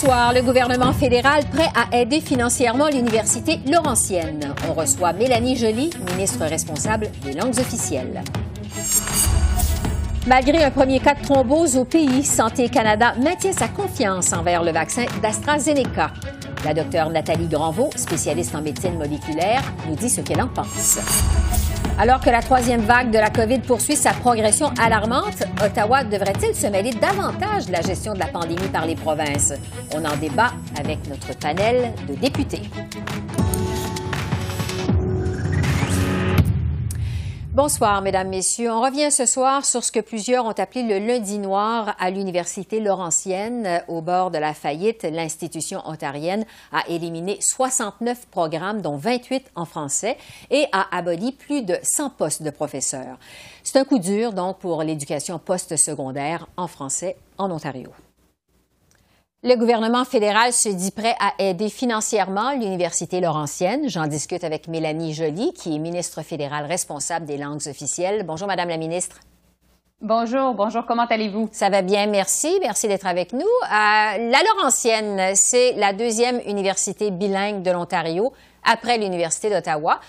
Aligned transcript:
Soir, 0.00 0.32
le 0.32 0.40
gouvernement 0.40 0.94
fédéral 0.94 1.44
prêt 1.50 1.68
à 1.74 1.94
aider 1.94 2.22
financièrement 2.22 2.88
l'Université 2.88 3.60
Laurentienne. 3.66 4.54
On 4.66 4.72
reçoit 4.72 5.12
Mélanie 5.12 5.56
Joly, 5.56 5.90
ministre 6.12 6.46
responsable 6.46 7.08
des 7.22 7.34
langues 7.34 7.58
officielles. 7.58 8.22
Malgré 10.26 10.64
un 10.64 10.70
premier 10.70 11.00
cas 11.00 11.14
de 11.14 11.22
thrombose 11.22 11.76
au 11.76 11.84
pays, 11.84 12.24
Santé 12.24 12.70
Canada 12.70 13.14
maintient 13.22 13.52
sa 13.52 13.68
confiance 13.68 14.32
envers 14.32 14.62
le 14.62 14.72
vaccin 14.72 15.04
d'AstraZeneca. 15.20 16.12
La 16.64 16.72
docteure 16.72 17.10
Nathalie 17.10 17.48
Granvaux, 17.48 17.90
spécialiste 17.94 18.54
en 18.54 18.62
médecine 18.62 18.96
moléculaire, 18.96 19.62
nous 19.86 19.96
dit 19.96 20.08
ce 20.08 20.22
qu'elle 20.22 20.40
en 20.40 20.48
pense. 20.48 21.59
Alors 22.00 22.18
que 22.20 22.30
la 22.30 22.40
troisième 22.40 22.80
vague 22.80 23.10
de 23.10 23.18
la 23.18 23.28
COVID 23.28 23.58
poursuit 23.58 23.94
sa 23.94 24.14
progression 24.14 24.70
alarmante, 24.80 25.42
Ottawa 25.62 26.02
devrait-il 26.02 26.54
se 26.54 26.66
mêler 26.66 26.92
davantage 26.92 27.66
de 27.66 27.72
la 27.72 27.82
gestion 27.82 28.14
de 28.14 28.20
la 28.20 28.28
pandémie 28.28 28.70
par 28.72 28.86
les 28.86 28.94
provinces? 28.94 29.52
On 29.94 30.02
en 30.06 30.16
débat 30.16 30.52
avec 30.78 31.06
notre 31.10 31.38
panel 31.38 31.92
de 32.08 32.14
députés. 32.14 32.62
Bonsoir, 37.62 38.00
Mesdames, 38.00 38.30
Messieurs. 38.30 38.72
On 38.72 38.80
revient 38.80 39.12
ce 39.12 39.26
soir 39.26 39.66
sur 39.66 39.84
ce 39.84 39.92
que 39.92 40.00
plusieurs 40.00 40.46
ont 40.46 40.52
appelé 40.52 40.82
le 40.82 41.06
lundi 41.06 41.38
noir 41.38 41.94
à 41.98 42.08
l'Université 42.08 42.80
Laurentienne. 42.80 43.82
Au 43.86 44.00
bord 44.00 44.30
de 44.30 44.38
la 44.38 44.54
faillite, 44.54 45.02
l'institution 45.02 45.82
ontarienne 45.84 46.46
a 46.72 46.88
éliminé 46.88 47.36
69 47.38 48.28
programmes, 48.30 48.80
dont 48.80 48.96
28 48.96 49.50
en 49.56 49.66
français, 49.66 50.16
et 50.50 50.68
a 50.72 50.86
aboli 50.96 51.32
plus 51.32 51.60
de 51.60 51.76
100 51.82 52.08
postes 52.08 52.42
de 52.42 52.48
professeurs. 52.48 53.18
C'est 53.62 53.78
un 53.78 53.84
coup 53.84 53.98
dur, 53.98 54.32
donc, 54.32 54.58
pour 54.58 54.82
l'éducation 54.82 55.38
postsecondaire 55.38 56.46
en 56.56 56.66
français 56.66 57.18
en 57.36 57.50
Ontario. 57.50 57.90
Le 59.42 59.54
gouvernement 59.56 60.04
fédéral 60.04 60.52
se 60.52 60.68
dit 60.68 60.90
prêt 60.90 61.14
à 61.18 61.32
aider 61.38 61.70
financièrement 61.70 62.52
l'Université 62.52 63.20
Laurentienne. 63.22 63.88
J'en 63.88 64.06
discute 64.06 64.44
avec 64.44 64.68
Mélanie 64.68 65.14
Joly, 65.14 65.54
qui 65.54 65.74
est 65.74 65.78
ministre 65.78 66.20
fédérale 66.20 66.66
responsable 66.66 67.24
des 67.24 67.38
langues 67.38 67.66
officielles. 67.66 68.22
Bonjour, 68.26 68.46
Madame 68.46 68.68
la 68.68 68.76
ministre. 68.76 69.16
Bonjour, 70.02 70.52
bonjour, 70.52 70.84
comment 70.84 71.06
allez-vous? 71.06 71.48
Ça 71.52 71.70
va 71.70 71.80
bien, 71.80 72.06
merci. 72.06 72.58
Merci 72.60 72.86
d'être 72.86 73.06
avec 73.06 73.32
nous. 73.32 73.40
Euh, 73.40 73.70
la 73.70 74.38
Laurentienne, 74.54 75.34
c'est 75.34 75.72
la 75.72 75.94
deuxième 75.94 76.42
université 76.46 77.10
bilingue 77.10 77.62
de 77.62 77.70
l'Ontario 77.70 78.34
après 78.62 78.98
l'Université 78.98 79.48
d'Ottawa. 79.48 80.00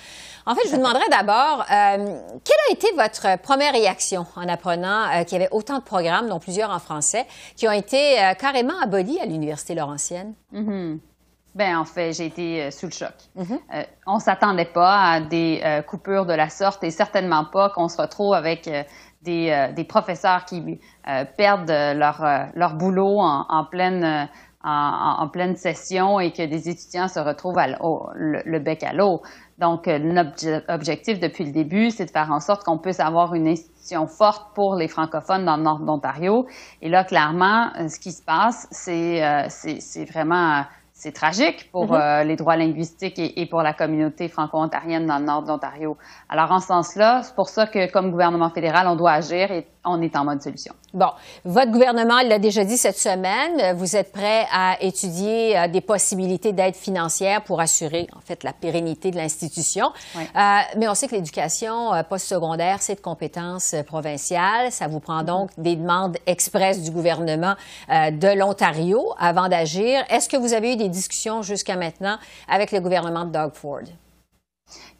En 0.46 0.56
fait, 0.56 0.62
je 0.66 0.72
vous 0.72 0.78
demanderais 0.78 1.10
d'abord, 1.10 1.62
euh, 1.62 2.20
quelle 2.44 2.58
a 2.70 2.72
été 2.72 2.88
votre 2.96 3.40
première 3.42 3.74
réaction 3.74 4.26
en 4.36 4.48
apprenant 4.48 5.08
euh, 5.10 5.24
qu'il 5.24 5.38
y 5.38 5.42
avait 5.42 5.52
autant 5.52 5.78
de 5.78 5.84
programmes, 5.84 6.30
dont 6.30 6.40
plusieurs 6.40 6.72
en 6.72 6.80
français, 6.80 7.28
qui 7.56 7.68
ont 7.68 7.72
été 7.72 8.20
euh, 8.20 8.34
carrément 8.34 8.80
abolis 8.82 9.20
à 9.20 9.26
l'Université 9.26 9.76
Laurentienne? 9.76 10.34
Mm-hmm. 10.54 11.00
Ben, 11.54 11.78
en 11.78 11.86
fait, 11.86 12.14
j'ai 12.14 12.26
été 12.26 12.72
sous 12.72 12.88
le 12.88 12.92
choc. 12.92 13.14
Mm-hmm. 13.38 13.86
on 14.08 14.20
s'attendait 14.20 14.64
pas 14.64 15.12
à 15.12 15.20
des 15.20 15.62
coupures 15.86 16.26
de 16.26 16.34
la 16.34 16.48
sorte 16.48 16.82
et 16.86 16.92
certainement 16.92 17.44
pas 17.44 17.70
qu'on 17.70 17.90
se 17.90 18.02
retrouve 18.02 18.34
avec 18.34 18.70
des, 19.22 19.70
des, 19.76 19.84
professeurs 19.84 20.46
qui 20.46 20.80
perdent 21.36 21.70
leur, 21.70 22.26
leur 22.56 22.76
boulot 22.76 23.20
en, 23.20 23.46
en 23.50 23.66
pleine 23.66 24.30
en, 24.64 25.28
pleine 25.30 25.56
session 25.56 26.20
et 26.20 26.32
que 26.32 26.46
des 26.46 26.70
étudiants 26.70 27.08
se 27.08 27.20
retrouvent 27.20 27.58
à 27.58 27.68
le, 27.68 28.60
bec 28.60 28.84
à 28.84 28.94
l'eau. 28.94 29.22
Donc, 29.58 29.88
euh, 29.88 30.00
notre 30.00 30.64
objectif 30.70 31.20
depuis 31.20 31.46
le 31.46 31.52
début, 31.52 31.92
c'est 31.92 32.06
de 32.06 32.12
faire 32.12 32.32
en 32.32 32.40
sorte 32.40 32.64
qu'on 32.64 32.78
puisse 32.78 33.00
avoir 33.00 33.34
une 33.36 33.48
institution 33.48 34.08
forte 34.08 34.54
pour 34.56 34.76
les 34.76 34.88
francophones 34.88 35.46
dans 35.46 35.58
le 35.58 35.64
nord 35.64 35.80
d'Ontario. 35.80 36.48
Et 36.82 36.90
là, 36.90 37.04
clairement, 37.04 37.72
euh, 37.80 37.88
ce 37.88 38.00
qui 38.00 38.12
se 38.12 38.24
passe, 38.24 38.68
c'est 38.72 39.24
euh, 39.24 39.48
vraiment 40.12 40.64
c'est 41.02 41.14
tragique 41.14 41.72
pour 41.72 41.88
mm-hmm. 41.88 42.28
les 42.28 42.36
droits 42.36 42.56
linguistiques 42.56 43.18
et, 43.18 43.42
et, 43.42 43.48
pour 43.48 43.64
la 43.64 43.74
communauté 43.74 44.28
franco-ontarienne 44.28 45.08
dans 45.08 45.18
le 45.18 45.26
nord 45.26 45.42
d'Ontario. 45.42 45.98
Alors, 46.30 46.52
en 46.52 46.60
ce 46.60 46.68
sens-là, 46.68 47.22
c'est 47.24 47.34
pour 47.34 47.50
ça 47.50 47.66
que, 47.66 47.92
comme 47.92 48.12
gouvernement 48.12 48.52
fédéral, 48.52 48.86
on 48.88 48.96
doit 48.96 49.14
agir 49.14 49.52
et 49.52 49.66
on 49.86 50.02
est 50.02 50.16
en 50.16 50.26
mode 50.26 50.42
solution. 50.42 50.74
Bon, 50.94 51.08
votre 51.46 51.72
gouvernement 51.72 52.22
l'a 52.22 52.38
déjà 52.38 52.64
dit 52.66 52.78
cette 52.78 52.98
semaine, 52.98 53.76
vous 53.78 53.96
êtes 53.96 54.12
prêt 54.12 54.46
à 54.52 54.76
étudier 54.82 55.58
euh, 55.58 55.68
des 55.68 55.82
possibilités 55.82 56.52
d'aide 56.52 56.76
financière 56.76 57.44
pour 57.44 57.62
assurer 57.62 58.08
en 58.16 58.20
fait 58.20 58.44
la 58.44 58.54
pérennité 58.54 59.10
de 59.10 59.16
l'institution. 59.16 59.88
Euh, 60.18 60.58
mais 60.78 60.88
on 60.88 60.94
sait 60.94 61.08
que 61.08 61.16
l'éducation 61.16 61.94
euh, 61.94 62.04
postsecondaire, 62.04 62.82
c'est 62.82 62.96
de 62.96 63.02
compétences 63.02 63.74
provinciales. 63.88 64.72
Ça 64.72 64.88
vous 64.88 65.00
prend 65.00 65.24
donc 65.24 65.52
mm-hmm. 65.52 65.62
des 65.62 65.76
demandes 65.78 66.18
expresses 66.28 66.84
du 66.84 66.92
gouvernement 66.92 67.56
de 67.90 68.38
l'Ontario 68.38 69.14
avant 69.18 69.48
d'agir. 69.48 70.04
Est-ce 70.10 70.30
que 70.30 70.38
vous 70.38 70.54
avez 70.54 70.74
eu 70.74 70.76
des 70.76 70.90
discussions 70.92 71.42
jusqu'à 71.42 71.76
maintenant 71.76 72.18
avec 72.48 72.72
le 72.72 72.80
gouvernement 72.80 73.26
de 73.26 73.32
Doug 73.32 73.54
Ford? 73.54 73.82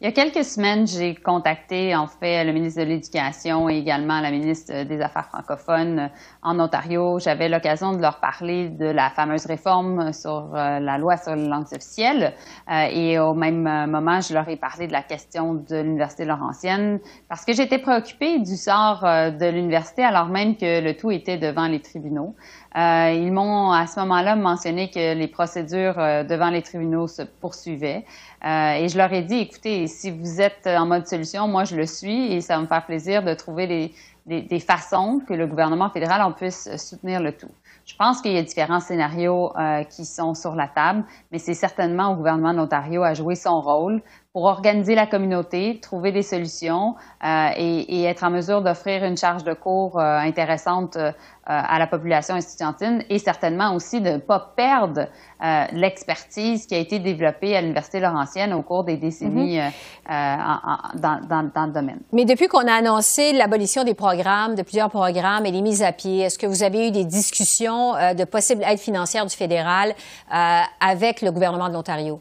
Il 0.00 0.04
y 0.04 0.08
a 0.08 0.12
quelques 0.12 0.44
semaines, 0.44 0.86
j'ai 0.86 1.14
contacté 1.14 1.94
en 1.94 2.06
fait 2.06 2.44
le 2.44 2.52
ministre 2.52 2.80
de 2.80 2.86
l'Éducation 2.86 3.68
et 3.68 3.78
également 3.78 4.20
la 4.20 4.30
ministre 4.30 4.82
des 4.82 5.00
Affaires 5.00 5.28
francophones 5.28 6.10
en 6.42 6.58
Ontario. 6.58 7.18
J'avais 7.18 7.48
l'occasion 7.48 7.92
de 7.92 8.02
leur 8.02 8.18
parler 8.20 8.68
de 8.68 8.86
la 8.86 9.10
fameuse 9.10 9.46
réforme 9.46 10.12
sur 10.12 10.54
euh, 10.54 10.80
la 10.80 10.98
loi 10.98 11.16
sur 11.16 11.36
les 11.36 11.46
langues 11.46 11.72
officielles 11.72 12.34
euh, 12.70 12.86
et 12.90 13.18
au 13.18 13.34
même 13.34 13.62
moment, 13.88 14.20
je 14.20 14.34
leur 14.34 14.48
ai 14.48 14.56
parlé 14.56 14.88
de 14.88 14.92
la 14.92 15.02
question 15.02 15.54
de 15.54 15.76
l'Université 15.76 16.24
Laurentienne 16.24 16.98
parce 17.28 17.44
que 17.44 17.52
j'étais 17.52 17.78
préoccupée 17.78 18.40
du 18.40 18.56
sort 18.56 19.04
euh, 19.04 19.30
de 19.30 19.46
l'université 19.46 20.02
alors 20.02 20.26
même 20.26 20.56
que 20.56 20.82
le 20.82 20.96
tout 20.96 21.12
était 21.12 21.38
devant 21.38 21.68
les 21.68 21.80
tribunaux. 21.80 22.34
Euh, 22.76 23.12
ils 23.12 23.30
m'ont 23.30 23.70
à 23.72 23.86
ce 23.86 24.00
moment-là 24.00 24.34
mentionné 24.34 24.90
que 24.90 25.14
les 25.14 25.28
procédures 25.28 25.98
euh, 25.98 26.24
devant 26.24 26.48
les 26.48 26.62
tribunaux 26.62 27.06
se 27.06 27.22
poursuivaient. 27.22 28.04
Euh, 28.44 28.72
et 28.74 28.88
je 28.88 28.96
leur 28.96 29.12
ai 29.12 29.22
dit, 29.22 29.38
écoutez, 29.38 29.86
si 29.86 30.10
vous 30.10 30.40
êtes 30.40 30.66
en 30.66 30.86
mode 30.86 31.06
solution, 31.06 31.48
moi 31.48 31.64
je 31.64 31.76
le 31.76 31.86
suis 31.86 32.32
et 32.32 32.40
ça 32.40 32.56
va 32.56 32.62
me 32.62 32.66
faire 32.66 32.84
plaisir 32.86 33.22
de 33.22 33.34
trouver 33.34 33.66
les, 33.66 33.94
des, 34.26 34.42
des 34.42 34.60
façons 34.60 35.20
que 35.26 35.34
le 35.34 35.46
gouvernement 35.46 35.90
fédéral 35.90 36.22
en 36.22 36.32
puisse 36.32 36.74
soutenir 36.76 37.20
le 37.20 37.32
tout. 37.32 37.50
Je 37.84 37.96
pense 37.96 38.22
qu'il 38.22 38.32
y 38.32 38.38
a 38.38 38.42
différents 38.42 38.80
scénarios 38.80 39.56
euh, 39.56 39.82
qui 39.84 40.04
sont 40.04 40.34
sur 40.34 40.54
la 40.54 40.68
table, 40.68 41.04
mais 41.30 41.38
c'est 41.38 41.54
certainement 41.54 42.12
au 42.12 42.14
gouvernement 42.14 42.54
d'Ontario 42.54 43.02
à 43.02 43.14
jouer 43.14 43.34
son 43.34 43.60
rôle 43.60 44.00
pour 44.32 44.44
organiser 44.44 44.94
la 44.94 45.06
communauté, 45.06 45.78
trouver 45.80 46.10
des 46.10 46.22
solutions 46.22 46.94
euh, 47.22 47.48
et, 47.54 48.00
et, 48.00 48.04
être 48.04 48.24
en 48.24 48.30
mesure 48.30 48.62
d'offrir 48.62 49.04
une 49.04 49.18
charge 49.18 49.44
de 49.44 49.52
cours 49.52 50.00
euh, 50.00 50.18
intéressante 50.18 50.96
euh, 50.96 51.12
à 51.44 51.78
la 51.78 51.86
population 51.86 52.34
estudiantine 52.36 53.04
et 53.10 53.18
certainement 53.18 53.74
aussi 53.74 54.00
de 54.00 54.10
ne 54.10 54.16
pas 54.16 54.54
perdre 54.56 55.08
euh, 55.44 55.64
l'expertise 55.72 56.66
qui 56.66 56.74
a 56.74 56.78
été 56.78 56.98
développée 56.98 57.54
à 57.54 57.60
l'Université 57.60 58.00
Laurentienne 58.00 58.54
au 58.54 58.62
cours 58.62 58.84
des 58.84 58.96
décennies 58.96 59.58
mm-hmm. 59.58 61.00
dans, 61.00 61.20
dans, 61.28 61.50
dans, 61.54 61.66
le 61.66 61.72
domaine. 61.72 62.00
Mais 62.12 62.24
depuis 62.24 62.48
qu'on 62.48 62.66
a 62.66 62.72
annoncé 62.72 63.34
l'abolition 63.34 63.84
des 63.84 63.94
programmes, 63.94 64.54
de 64.54 64.62
plusieurs 64.62 64.88
programmes 64.88 65.44
et 65.44 65.50
les 65.50 65.60
mises 65.60 65.82
à 65.82 65.92
pied, 65.92 66.20
est-ce 66.20 66.38
que 66.38 66.46
vous 66.46 66.62
avez 66.62 66.88
eu 66.88 66.90
des 66.90 67.04
discussions 67.04 67.92
de 67.92 68.24
possible 68.24 68.62
aide 68.64 68.78
financière 68.78 69.26
du 69.26 69.36
fédéral 69.36 69.94
avec 70.30 71.20
le 71.20 71.32
gouvernement 71.32 71.68
de 71.68 71.74
l'Ontario? 71.74 72.20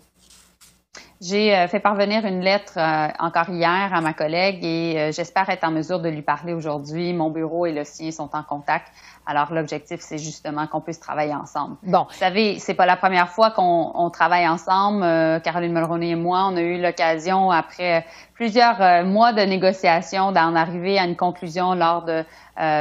J'ai 1.21 1.55
euh, 1.55 1.67
fait 1.67 1.79
parvenir 1.79 2.25
une 2.25 2.41
lettre 2.41 2.73
euh, 2.77 3.07
encore 3.19 3.49
hier 3.49 3.91
à 3.93 4.01
ma 4.01 4.11
collègue 4.11 4.65
et 4.65 4.95
euh, 4.97 5.11
j'espère 5.11 5.47
être 5.49 5.63
en 5.63 5.69
mesure 5.69 5.99
de 5.99 6.09
lui 6.09 6.23
parler 6.23 6.51
aujourd'hui. 6.51 7.13
Mon 7.13 7.29
bureau 7.29 7.67
et 7.67 7.71
le 7.71 7.83
sien 7.83 8.09
sont 8.09 8.31
en 8.33 8.41
contact. 8.41 8.87
Alors 9.27 9.53
l'objectif, 9.53 9.99
c'est 9.99 10.17
justement 10.17 10.65
qu'on 10.65 10.81
puisse 10.81 10.99
travailler 10.99 11.35
ensemble. 11.35 11.75
Bon. 11.83 12.07
Vous 12.09 12.17
savez, 12.17 12.57
c'est 12.57 12.73
pas 12.73 12.87
la 12.87 12.97
première 12.97 13.29
fois 13.29 13.51
qu'on 13.51 14.09
travaille 14.09 14.47
ensemble. 14.47 15.03
Caroline 15.43 15.73
Mulroney 15.73 16.09
et 16.09 16.15
moi, 16.15 16.49
on 16.51 16.57
a 16.57 16.61
eu 16.61 16.81
l'occasion 16.81 17.51
après 17.51 18.03
plusieurs 18.33 19.05
mois 19.05 19.31
de 19.31 19.41
négociations 19.41 20.31
d'en 20.31 20.55
arriver 20.55 20.97
à 20.97 21.05
une 21.05 21.15
conclusion 21.15 21.75
lors 21.75 22.03
de 22.03 22.25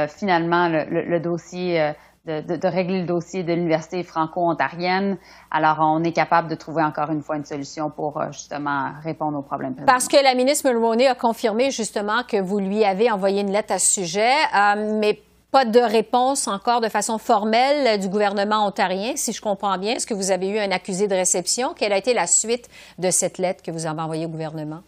finalement 0.07 0.67
le, 0.67 1.03
le 1.03 1.19
dossier 1.19 1.93
de, 2.25 2.41
de, 2.41 2.55
de, 2.55 2.67
régler 2.67 3.01
le 3.01 3.07
dossier 3.07 3.43
de 3.43 3.51
l'Université 3.53 4.03
franco-ontarienne. 4.03 5.17
Alors, 5.49 5.77
on 5.79 6.03
est 6.03 6.11
capable 6.11 6.49
de 6.49 6.55
trouver 6.55 6.83
encore 6.83 7.09
une 7.09 7.21
fois 7.21 7.35
une 7.35 7.45
solution 7.45 7.89
pour 7.89 8.19
euh, 8.21 8.31
justement 8.31 8.91
répondre 9.01 9.39
aux 9.39 9.41
problèmes. 9.41 9.75
Parce 9.87 10.07
que 10.07 10.21
la 10.21 10.35
ministre 10.35 10.69
Mulroney 10.69 11.07
a 11.07 11.15
confirmé 11.15 11.71
justement 11.71 12.23
que 12.27 12.39
vous 12.39 12.59
lui 12.59 12.85
avez 12.85 13.09
envoyé 13.09 13.41
une 13.41 13.51
lettre 13.51 13.73
à 13.73 13.79
ce 13.79 13.91
sujet, 13.91 14.33
euh, 14.55 14.99
mais 14.99 15.19
pas 15.51 15.65
de 15.65 15.79
réponse 15.79 16.47
encore 16.47 16.79
de 16.79 16.89
façon 16.89 17.17
formelle 17.17 17.99
du 17.99 18.07
gouvernement 18.07 18.67
ontarien, 18.67 19.13
si 19.15 19.33
je 19.33 19.41
comprends 19.41 19.77
bien. 19.77 19.95
Est-ce 19.95 20.07
que 20.07 20.13
vous 20.13 20.31
avez 20.31 20.49
eu 20.49 20.59
un 20.59 20.71
accusé 20.71 21.07
de 21.07 21.15
réception? 21.15 21.73
Quelle 21.75 21.91
a 21.91 21.97
été 21.97 22.13
la 22.13 22.27
suite 22.27 22.69
de 22.99 23.09
cette 23.09 23.37
lettre 23.37 23.63
que 23.63 23.71
vous 23.71 23.85
avez 23.85 24.01
envoyée 24.01 24.25
au 24.25 24.29
gouvernement? 24.29 24.81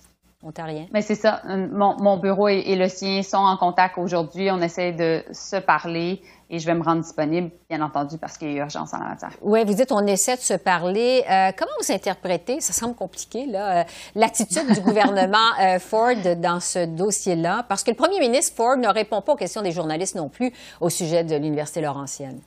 ontariens. 0.44 0.88
Mais 0.92 1.02
c'est 1.02 1.16
ça. 1.16 1.42
Mon, 1.46 2.18
bureau 2.18 2.50
et, 2.50 2.76
le 2.76 2.88
sien 2.88 3.24
sont 3.24 3.38
en 3.38 3.58
contact 3.58 3.98
aujourd'hui. 3.98 4.52
On 4.52 4.62
essaie 4.62 4.92
de 4.92 5.24
se 5.32 5.56
parler 5.56 6.22
et 6.54 6.60
je 6.60 6.68
vais 6.68 6.76
me 6.76 6.84
rendre 6.84 7.02
disponible, 7.02 7.50
bien 7.68 7.82
entendu, 7.82 8.20
parce 8.20 8.38
qu'il 8.38 8.52
y 8.52 8.60
a 8.60 8.64
urgence 8.64 8.94
en 8.94 9.00
la 9.00 9.10
matière. 9.10 9.32
Oui, 9.42 9.66
vous 9.66 9.74
dites 9.74 9.92
on 9.92 10.06
essaie 10.06 10.36
de 10.36 10.42
se 10.42 10.54
parler. 10.54 11.24
Euh, 11.28 11.52
comment 11.58 11.72
vous 11.82 11.92
interprétez, 11.92 12.62
ça 12.62 12.74
semble 12.74 12.94
compliqué, 12.94 13.48
là, 13.48 13.80
euh, 13.80 13.84
l'attitude 14.14 14.72
du 14.72 14.80
gouvernement 14.88 15.38
euh, 15.60 15.80
Ford 15.80 16.14
dans 16.38 16.60
ce 16.60 16.86
dossier-là? 16.86 17.66
Parce 17.68 17.84
que 17.84 17.90
le 17.90 17.98
premier 17.98 18.20
ministre 18.20 18.56
Ford 18.56 18.78
ne 18.78 18.88
répond 18.88 19.24
pas 19.24 19.34
aux 19.34 19.36
questions 19.36 19.64
des 19.64 19.72
journalistes 19.72 20.14
non 20.14 20.30
plus 20.30 20.54
au 20.80 20.92
sujet 20.92 21.24
de 21.24 21.36
l'Université 21.36 21.82
Laurentienne. 21.82 22.40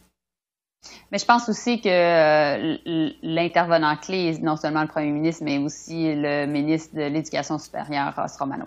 Mais 1.10 1.18
je 1.18 1.24
pense 1.24 1.48
aussi 1.48 1.80
que 1.80 2.78
l'intervenant 3.26 3.96
clé 3.96 4.38
non 4.40 4.56
seulement 4.56 4.82
le 4.82 4.88
premier 4.88 5.10
ministre, 5.10 5.42
mais 5.44 5.58
aussi 5.58 6.14
le 6.14 6.46
ministre 6.46 6.94
de 6.94 7.02
l'Éducation 7.02 7.58
supérieure, 7.58 8.14
Ross 8.16 8.36
Romano. 8.36 8.66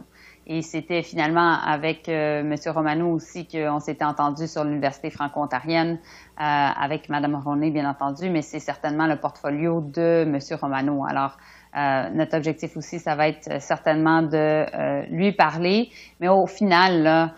Et 0.51 0.63
c'était 0.63 1.03
finalement 1.03 1.59
avec 1.63 2.09
euh, 2.09 2.39
M. 2.39 2.55
Romano 2.73 3.13
aussi 3.13 3.47
qu'on 3.47 3.79
s'était 3.79 4.03
entendu 4.03 4.47
sur 4.47 4.63
l'Université 4.63 5.11
franco-ontarienne, 5.11 5.99
euh, 5.99 6.41
avec 6.41 7.07
Mme 7.07 7.35
Roney, 7.35 7.69
bien 7.69 7.87
entendu, 7.87 8.31
mais 8.31 8.41
c'est 8.41 8.59
certainement 8.59 9.05
le 9.05 9.17
portfolio 9.17 9.79
de 9.79 10.23
M. 10.23 10.39
Romano. 10.59 11.05
Alors, 11.07 11.37
euh, 11.77 12.09
notre 12.09 12.35
objectif 12.35 12.75
aussi, 12.77 12.97
ça 12.97 13.15
va 13.15 13.27
être 13.27 13.61
certainement 13.61 14.23
de 14.23 15.05
lui 15.11 15.33
parler, 15.33 15.91
mais 16.19 16.29
au 16.29 16.47
final, 16.47 17.31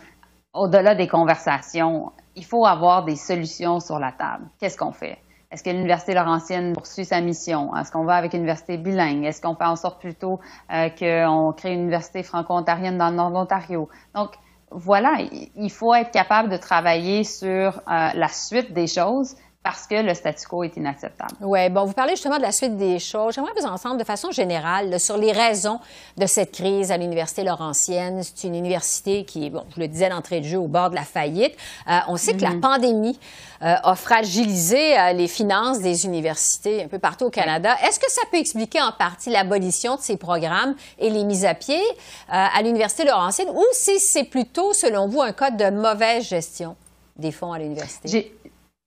au-delà 0.53 0.95
des 0.95 1.09
conversations, 1.09 2.13
il 2.37 2.45
faut 2.45 2.65
avoir 2.65 3.03
des 3.03 3.17
solutions 3.17 3.81
sur 3.81 3.99
la 3.99 4.13
table. 4.13 4.45
Qu'est-ce 4.57 4.77
qu'on 4.77 4.93
fait? 4.93 5.17
Est-ce 5.51 5.63
que 5.63 5.69
l'Université 5.69 6.13
Laurentienne 6.13 6.73
poursuit 6.73 7.03
sa 7.03 7.19
mission? 7.19 7.75
Est-ce 7.75 7.91
qu'on 7.91 8.05
va 8.05 8.15
avec 8.15 8.33
une 8.33 8.39
université 8.39 8.77
bilingue? 8.77 9.25
Est-ce 9.25 9.41
qu'on 9.41 9.55
fait 9.55 9.65
en 9.65 9.75
sorte 9.75 9.99
plutôt 9.99 10.39
euh, 10.71 10.89
qu'on 10.89 11.53
crée 11.53 11.73
une 11.73 11.81
université 11.81 12.23
franco-ontarienne 12.23 12.97
dans 12.97 13.09
le 13.09 13.15
nord 13.17 13.29
de 13.29 13.35
l'Ontario? 13.35 13.89
Donc, 14.15 14.31
voilà, 14.71 15.17
il 15.55 15.69
faut 15.69 15.93
être 15.93 16.11
capable 16.11 16.47
de 16.47 16.55
travailler 16.55 17.25
sur 17.25 17.81
euh, 17.89 18.09
la 18.13 18.27
suite 18.29 18.71
des 18.71 18.87
choses, 18.87 19.35
parce 19.63 19.85
que 19.85 19.93
le 19.93 20.13
statu 20.15 20.47
quo 20.47 20.63
est 20.63 20.75
inacceptable. 20.75 21.35
Oui, 21.39 21.69
bon, 21.69 21.85
vous 21.85 21.93
parlez 21.93 22.13
justement 22.13 22.37
de 22.37 22.41
la 22.41 22.51
suite 22.51 22.77
des 22.77 22.97
choses. 22.97 23.35
J'aimerais 23.35 23.51
vous 23.59 23.67
ensemble, 23.67 23.99
de 23.99 24.03
façon 24.03 24.31
générale, 24.31 24.99
sur 24.99 25.17
les 25.17 25.31
raisons 25.31 25.79
de 26.17 26.25
cette 26.25 26.51
crise 26.51 26.91
à 26.91 26.97
l'Université 26.97 27.43
Laurentienne. 27.43 28.23
C'est 28.23 28.47
une 28.47 28.55
université 28.55 29.23
qui 29.23 29.51
bon, 29.51 29.63
je 29.75 29.79
le 29.79 29.87
disais 29.87 30.09
d'entrée 30.09 30.41
de 30.41 30.45
jeu, 30.45 30.57
au 30.57 30.67
bord 30.67 30.89
de 30.89 30.95
la 30.95 31.03
faillite. 31.03 31.55
Euh, 31.87 31.99
on 32.07 32.17
sait 32.17 32.33
que 32.33 32.41
la 32.41 32.51
mhm. 32.51 32.61
pandémie 32.61 33.19
euh, 33.61 33.75
a 33.83 33.95
fragilisé 33.95 34.97
euh, 34.97 35.13
les 35.13 35.27
finances 35.27 35.79
des 35.79 36.05
universités 36.05 36.83
un 36.83 36.87
peu 36.87 36.97
partout 36.97 37.25
au 37.25 37.29
Canada. 37.29 37.75
Est-ce 37.87 37.99
que 37.99 38.09
ça 38.09 38.21
peut 38.31 38.37
expliquer 38.37 38.81
en 38.81 38.91
partie 38.91 39.29
l'abolition 39.29 39.95
de 39.95 40.01
ces 40.01 40.17
programmes 40.17 40.73
et 40.97 41.11
les 41.11 41.23
mises 41.23 41.45
à 41.45 41.53
pied 41.53 41.81
à 42.29 42.61
l'Université 42.63 43.05
Laurentienne 43.05 43.49
ou 43.49 43.63
si 43.73 43.99
c'est 43.99 44.23
plutôt, 44.23 44.73
selon 44.73 45.07
vous, 45.07 45.21
un 45.21 45.33
cas 45.33 45.51
de 45.51 45.69
mauvaise 45.69 46.27
gestion 46.27 46.75
des 47.15 47.31
fonds 47.31 47.53
à 47.53 47.59
l'université? 47.59 48.33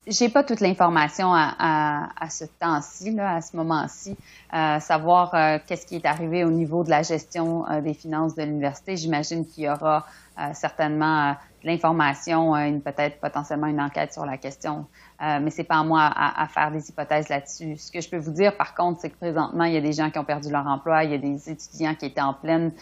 J'ai 0.07 0.29
pas 0.29 0.45
toute 0.45 0.61
l'information 0.61 1.33
à, 1.33 2.11
à, 2.21 2.29
ce 2.29 2.45
temps-ci, 2.45 3.19
à 3.19 3.41
ce 3.41 3.57
moment-ci, 3.57 4.17
euh, 4.53 4.79
savoir 4.79 5.35
euh, 5.35 5.59
qu'est-ce 5.67 5.87
qui 5.87 5.97
est 5.97 6.05
arrivé 6.05 6.45
au 6.45 6.51
niveau 6.51 6.85
de 6.85 6.91
la 6.91 7.03
gestion 7.03 7.67
euh, 7.71 7.81
des 7.81 7.95
finances 7.95 8.35
de 8.35 8.43
l'université. 8.43 8.99
J'imagine 8.99 9.47
qu'il 9.47 9.65
y 9.65 9.69
aura 9.69 10.05
euh, 10.39 10.51
certainement 10.53 11.31
de 11.63 11.69
l'information, 11.69 12.53
peut-être 12.85 13.19
potentiellement 13.19 13.67
une 13.67 13.81
enquête 13.81 14.13
sur 14.13 14.27
la 14.27 14.37
question. 14.37 14.85
Mais 15.21 15.51
c'est 15.51 15.65
pas 15.65 15.77
à 15.77 15.85
moi 15.85 16.03
à, 16.03 16.43
à, 16.43 16.49
faire 16.49 16.71
des 16.71 16.89
hypothèses 16.89 17.29
là-dessus. 17.29 17.77
Ce 17.77 17.91
que 17.91 18.01
je 18.01 18.09
peux 18.09 18.19
vous 18.19 18.33
dire, 18.33 18.57
par 18.57 18.75
contre, 18.75 19.01
c'est 19.01 19.11
que 19.11 19.17
présentement, 19.17 19.65
il 19.65 19.75
y 19.75 19.77
a 19.77 19.81
des 19.81 19.93
gens 19.93 20.11
qui 20.11 20.19
ont 20.19 20.25
perdu 20.25 20.51
leur 20.51 20.67
emploi, 20.67 21.05
il 21.05 21.11
y 21.11 21.15
a 21.15 21.19
des 21.19 21.51
étudiants 21.51 21.95
qui 21.95 22.07
étaient 22.07 22.21
en 22.21 22.35
pleine 22.35 22.73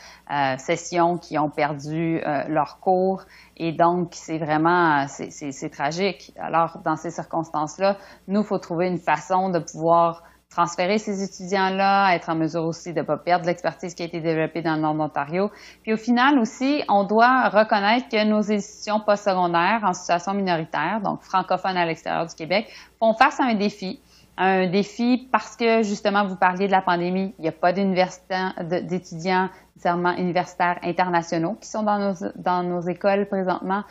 session 0.59 1.19
qui 1.19 1.39
ont 1.39 1.51
perdu 1.51 2.21
leur 2.49 2.81
cours. 2.81 3.23
Et 3.57 3.73
donc, 3.73 4.11
c'est 4.13 4.39
vraiment, 4.39 5.07
c'est 5.09 5.71
tragique. 5.71 6.33
Alors, 6.39 6.79
dans 6.85 6.97
ces 6.97 7.11
circonstances-là, 7.11 7.97
nous, 8.29 8.43
faut 8.43 8.59
trouver 8.59 8.89
une 8.89 8.99
façon 8.99 9.51
de 9.51 9.59
pouvoir 9.59 10.23
transférer 10.53 10.99
ces 10.99 11.23
étudiants-là, 11.23 12.15
être 12.15 12.29
en 12.29 12.35
mesure 12.35 12.65
aussi 12.65 12.93
de 12.93 13.01
ne 13.01 13.05
pas 13.05 13.17
perdre 13.17 13.47
l'expertise 13.47 13.95
qui 13.95 14.03
a 14.03 14.07
été 14.07 14.21
développée 14.21 14.61
dans 14.61 14.75
le 14.75 14.83
nord 14.83 14.95
d'Ontario. 14.95 15.51
Puis 15.83 15.95
au 15.95 15.97
final 15.97 16.39
aussi, 16.39 16.83
on 16.89 17.05
doit 17.05 17.49
reconnaître 17.49 18.09
que 18.09 18.25
nos 18.25 18.53
institutions 18.53 19.01
postsecondaires 19.01 19.81
en 19.83 19.95
situation 19.95 20.35
minoritaire, 20.35 21.01
donc 21.03 21.23
francophones 21.23 21.77
à 21.77 21.87
l'extérieur 21.87 22.27
du 22.27 22.35
Québec, 22.35 22.69
font 22.99 23.15
face 23.15 23.41
à 23.41 23.45
un 23.45 23.55
défi. 23.55 24.01
Un 24.37 24.67
défi 24.67 25.29
parce 25.31 25.57
que 25.57 25.83
justement, 25.83 26.27
vous 26.27 26.37
parliez 26.37 26.67
de 26.67 26.73
la 26.73 26.83
pandémie, 26.83 27.35
il 27.39 27.43
n'y 27.43 27.49
a 27.49 27.53
pas 27.53 27.73
d'étudiants 27.73 29.49
nécessairement 29.75 30.17
universitaires 30.17 30.79
internationaux 30.83 31.57
qui 31.61 31.69
sont 31.69 31.83
dans 31.83 32.63
nos, 32.63 32.81
écoles 32.81 33.27
présentement 33.27 33.85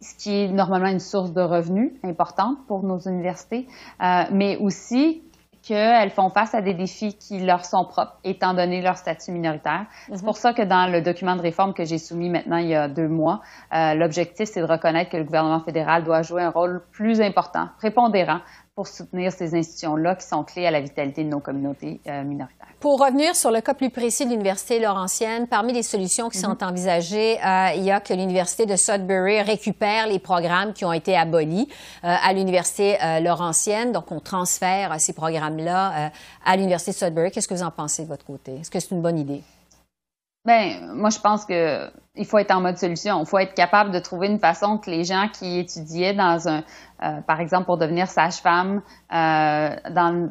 ce 0.00 0.14
qui 0.16 0.42
est 0.42 0.48
normalement 0.48 0.88
une 0.88 1.00
source 1.00 1.32
de 1.32 1.40
revenus 1.40 1.92
importante 2.02 2.58
pour 2.66 2.82
nos 2.82 2.98
universités, 2.98 3.66
euh, 4.02 4.24
mais 4.32 4.56
aussi 4.58 5.22
qu'elles 5.66 6.10
font 6.10 6.30
face 6.30 6.54
à 6.54 6.60
des 6.60 6.74
défis 6.74 7.14
qui 7.14 7.40
leur 7.40 7.64
sont 7.64 7.84
propres, 7.84 8.18
étant 8.24 8.54
donné 8.54 8.82
leur 8.82 8.96
statut 8.96 9.32
minoritaire. 9.32 9.86
C'est 10.06 10.16
mhm. 10.16 10.22
pour 10.22 10.36
ça 10.36 10.52
que 10.52 10.62
dans 10.62 10.90
le 10.90 11.00
document 11.00 11.36
de 11.36 11.42
réforme 11.42 11.74
que 11.74 11.84
j'ai 11.84 11.98
soumis 11.98 12.28
maintenant 12.28 12.58
il 12.58 12.68
y 12.68 12.74
a 12.74 12.88
deux 12.88 13.08
mois, 13.08 13.40
euh, 13.74 13.94
l'objectif, 13.94 14.48
c'est 14.48 14.60
de 14.60 14.66
reconnaître 14.66 15.10
que 15.10 15.16
le 15.16 15.24
gouvernement 15.24 15.60
fédéral 15.60 16.04
doit 16.04 16.22
jouer 16.22 16.42
un 16.42 16.50
rôle 16.50 16.82
plus 16.92 17.20
important, 17.20 17.68
prépondérant 17.78 18.40
pour 18.74 18.88
soutenir 18.88 19.30
ces 19.30 19.54
institutions-là 19.54 20.16
qui 20.16 20.26
sont 20.26 20.42
clés 20.42 20.66
à 20.66 20.70
la 20.72 20.80
vitalité 20.80 21.22
de 21.22 21.28
nos 21.28 21.38
communautés 21.38 22.00
euh, 22.08 22.24
minoritaires. 22.24 22.66
Pour 22.80 22.98
revenir 23.00 23.36
sur 23.36 23.52
le 23.52 23.60
cas 23.60 23.72
plus 23.72 23.88
précis 23.88 24.24
de 24.24 24.30
l'Université 24.30 24.80
Laurentienne, 24.80 25.46
parmi 25.46 25.72
les 25.72 25.84
solutions 25.84 26.28
qui 26.28 26.38
sont 26.38 26.56
mhm. 26.60 26.68
envisagées, 26.68 27.38
euh, 27.38 27.68
il 27.76 27.84
y 27.84 27.92
a 27.92 28.00
que 28.00 28.12
l'Université 28.12 28.66
de 28.66 28.74
Sudbury 28.74 29.42
récupère 29.42 30.08
les 30.08 30.18
programmes 30.18 30.72
qui 30.72 30.84
ont 30.84 30.92
été 30.92 31.16
abolis 31.16 31.68
euh, 32.02 32.16
à 32.20 32.32
l'Université 32.32 32.98
Laurentienne. 33.20 33.92
Donc, 33.92 34.10
on 34.10 34.18
transfère 34.18 35.00
ces 35.00 35.12
programmes-là 35.12 36.10
à 36.44 36.56
l'Université 36.56 36.90
de 36.90 36.96
Sudbury. 36.96 37.30
Qu'est-ce 37.30 37.48
que 37.48 37.54
vous 37.54 37.62
en 37.62 37.70
pensez 37.70 38.02
de 38.02 38.08
votre 38.08 38.24
côté? 38.24 38.56
Est-ce 38.56 38.70
que 38.70 38.80
c'est 38.80 38.90
une 38.90 39.02
bonne 39.02 39.18
idée? 39.18 39.42
Ben, 40.44 40.92
moi, 40.94 41.08
je 41.10 41.18
pense 41.18 41.46
que 41.46 41.90
il 42.16 42.26
faut 42.26 42.38
être 42.38 42.52
en 42.52 42.60
mode 42.60 42.76
solution. 42.76 43.20
Il 43.20 43.26
faut 43.26 43.38
être 43.38 43.54
capable 43.54 43.90
de 43.90 43.98
trouver 43.98 44.28
une 44.28 44.38
façon 44.38 44.78
que 44.78 44.90
les 44.90 45.04
gens 45.04 45.28
qui 45.32 45.58
étudiaient 45.58 46.14
dans 46.14 46.48
un, 46.48 46.62
euh, 47.02 47.20
par 47.22 47.40
exemple, 47.40 47.64
pour 47.64 47.78
devenir 47.78 48.08
sage-femme 48.08 48.82
euh, 49.12 49.76
dans, 49.90 50.30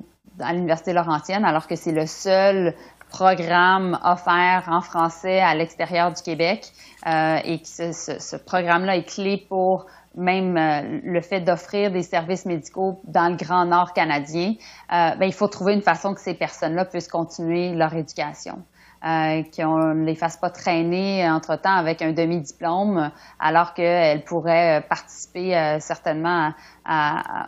l'université 0.51 0.93
Laurentienne, 0.93 1.43
alors 1.45 1.67
que 1.67 1.75
c'est 1.75 1.91
le 1.91 2.05
seul 2.05 2.73
programme 3.09 3.99
offert 4.03 4.63
en 4.67 4.81
français 4.81 5.39
à 5.39 5.53
l'extérieur 5.55 6.11
du 6.11 6.21
Québec 6.21 6.71
euh, 7.05 7.37
et 7.43 7.59
que 7.59 7.67
ce, 7.67 7.91
ce, 7.91 8.19
ce 8.19 8.35
programme-là 8.37 8.95
est 8.97 9.03
clé 9.03 9.45
pour 9.49 9.85
même 10.15 10.57
euh, 10.57 10.99
le 11.03 11.21
fait 11.21 11.41
d'offrir 11.41 11.91
des 11.91 12.03
services 12.03 12.45
médicaux 12.45 13.01
dans 13.05 13.29
le 13.29 13.35
Grand 13.35 13.65
Nord 13.65 13.93
canadien, 13.93 14.53
euh, 14.91 15.15
ben, 15.15 15.25
il 15.25 15.33
faut 15.33 15.47
trouver 15.47 15.73
une 15.73 15.81
façon 15.81 16.13
que 16.13 16.21
ces 16.21 16.33
personnes-là 16.33 16.85
puissent 16.85 17.07
continuer 17.07 17.73
leur 17.73 17.93
éducation 17.95 18.63
euh, 19.03 19.43
qu'on 19.55 19.93
ne 19.93 20.05
les 20.05 20.15
fasse 20.15 20.37
pas 20.37 20.49
traîner 20.49 21.29
entre-temps 21.29 21.75
avec 21.75 22.01
un 22.01 22.13
demi-diplôme, 22.13 23.11
alors 23.39 23.73
qu'elles 23.73 24.23
pourraient 24.23 24.85
participer 24.87 25.55
euh, 25.55 25.79
certainement 25.79 26.53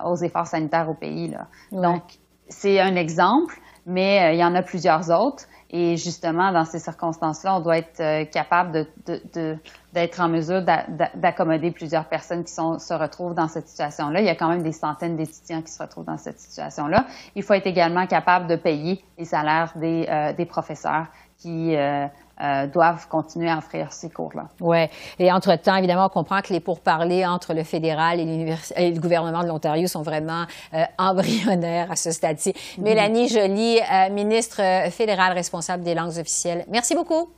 aux 0.06 0.16
efforts 0.16 0.48
sanitaires 0.48 0.90
au 0.90 0.94
pays. 0.94 1.30
Là. 1.30 1.48
Donc, 1.72 2.04
c'est 2.50 2.80
un 2.80 2.96
exemple, 2.96 3.60
mais 3.86 4.22
euh, 4.22 4.34
il 4.34 4.40
y 4.40 4.44
en 4.44 4.56
a 4.56 4.62
plusieurs 4.62 5.10
autres. 5.10 5.46
Et 5.72 5.98
justement, 5.98 6.52
dans 6.52 6.64
ces 6.64 6.80
circonstances-là, 6.80 7.58
on 7.58 7.60
doit 7.60 7.80
être 7.80 8.00
euh, 8.00 8.26
capable 8.26 8.88
de, 9.08 9.58
d'être 9.94 10.22
en 10.22 10.30
mesure 10.30 10.62
d'accommoder 10.62 11.72
plusieurs 11.72 12.06
personnes 12.06 12.44
qui 12.44 12.54
sont, 12.54 12.78
se 12.80 12.94
retrouvent 12.94 13.34
dans 13.34 13.48
cette 13.48 13.68
situation-là. 13.68 14.22
Il 14.22 14.26
y 14.26 14.30
a 14.30 14.36
quand 14.36 14.48
même 14.48 14.62
des 14.64 14.72
centaines 14.72 15.18
d'étudiants 15.18 15.62
qui 15.62 15.72
se 15.72 15.82
retrouvent 15.82 16.06
dans 16.06 16.18
cette 16.18 16.40
situation-là. 16.40 17.06
Il 17.36 17.44
faut 17.44 17.54
être 17.54 17.68
également 17.68 18.06
capable 18.06 18.48
de 18.48 18.56
payer 18.56 19.04
les 19.18 19.26
salaires 19.26 19.74
des, 19.76 20.08
euh, 20.08 20.34
des 20.34 20.46
professeurs 20.46 21.08
qui 21.46 21.76
euh, 21.76 22.08
euh, 22.42 22.68
doivent 22.68 23.08
continuer 23.08 23.50
à 23.50 23.60
offrir 23.60 23.94
ces 23.94 24.10
cours-là. 24.10 24.48
Oui. 24.60 24.88
Et 25.20 25.32
entre-temps, 25.32 25.76
évidemment, 25.76 26.08
on 26.08 26.10
comprend 26.10 26.42
que 26.42 26.52
les 26.52 26.60
pourparlers 26.60 27.24
entre 27.26 27.54
le 27.54 27.64
fédéral 27.64 28.20
et, 28.20 28.26
le 28.26 29.00
gouvernement 29.00 29.44
de 29.44 29.48
l'Ontario 29.48 29.88
sont 29.88 30.02
vraiment 30.02 30.46
euh, 30.74 30.84
embryonnaires 30.98 31.92
à 31.92 31.96
ce 31.96 32.12
stade-ci. 32.12 32.52
Mm-hmm. 32.52 32.82
Mélanie 32.82 33.30
Joly, 33.30 33.80
ministre 34.12 34.90
fédérale 34.90 35.34
responsable 35.34 35.84
des 35.84 35.94
langues 35.94 36.18
officielles. 36.18 36.66
Merci 36.70 36.96
beaucoup. 36.96 37.30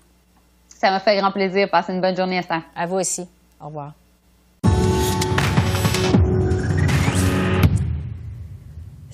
Ça 0.70 0.90
m'a 0.90 1.00
fait 1.00 1.18
grand 1.18 1.32
plaisir. 1.32 1.70
Passez 1.70 1.94
une 1.94 2.02
bonne 2.02 2.16
journée, 2.16 2.38
Esther. 2.38 2.62
À 2.76 2.86
vous 2.86 2.98
aussi. 2.98 3.28
Au 3.60 3.66
revoir. 3.66 3.92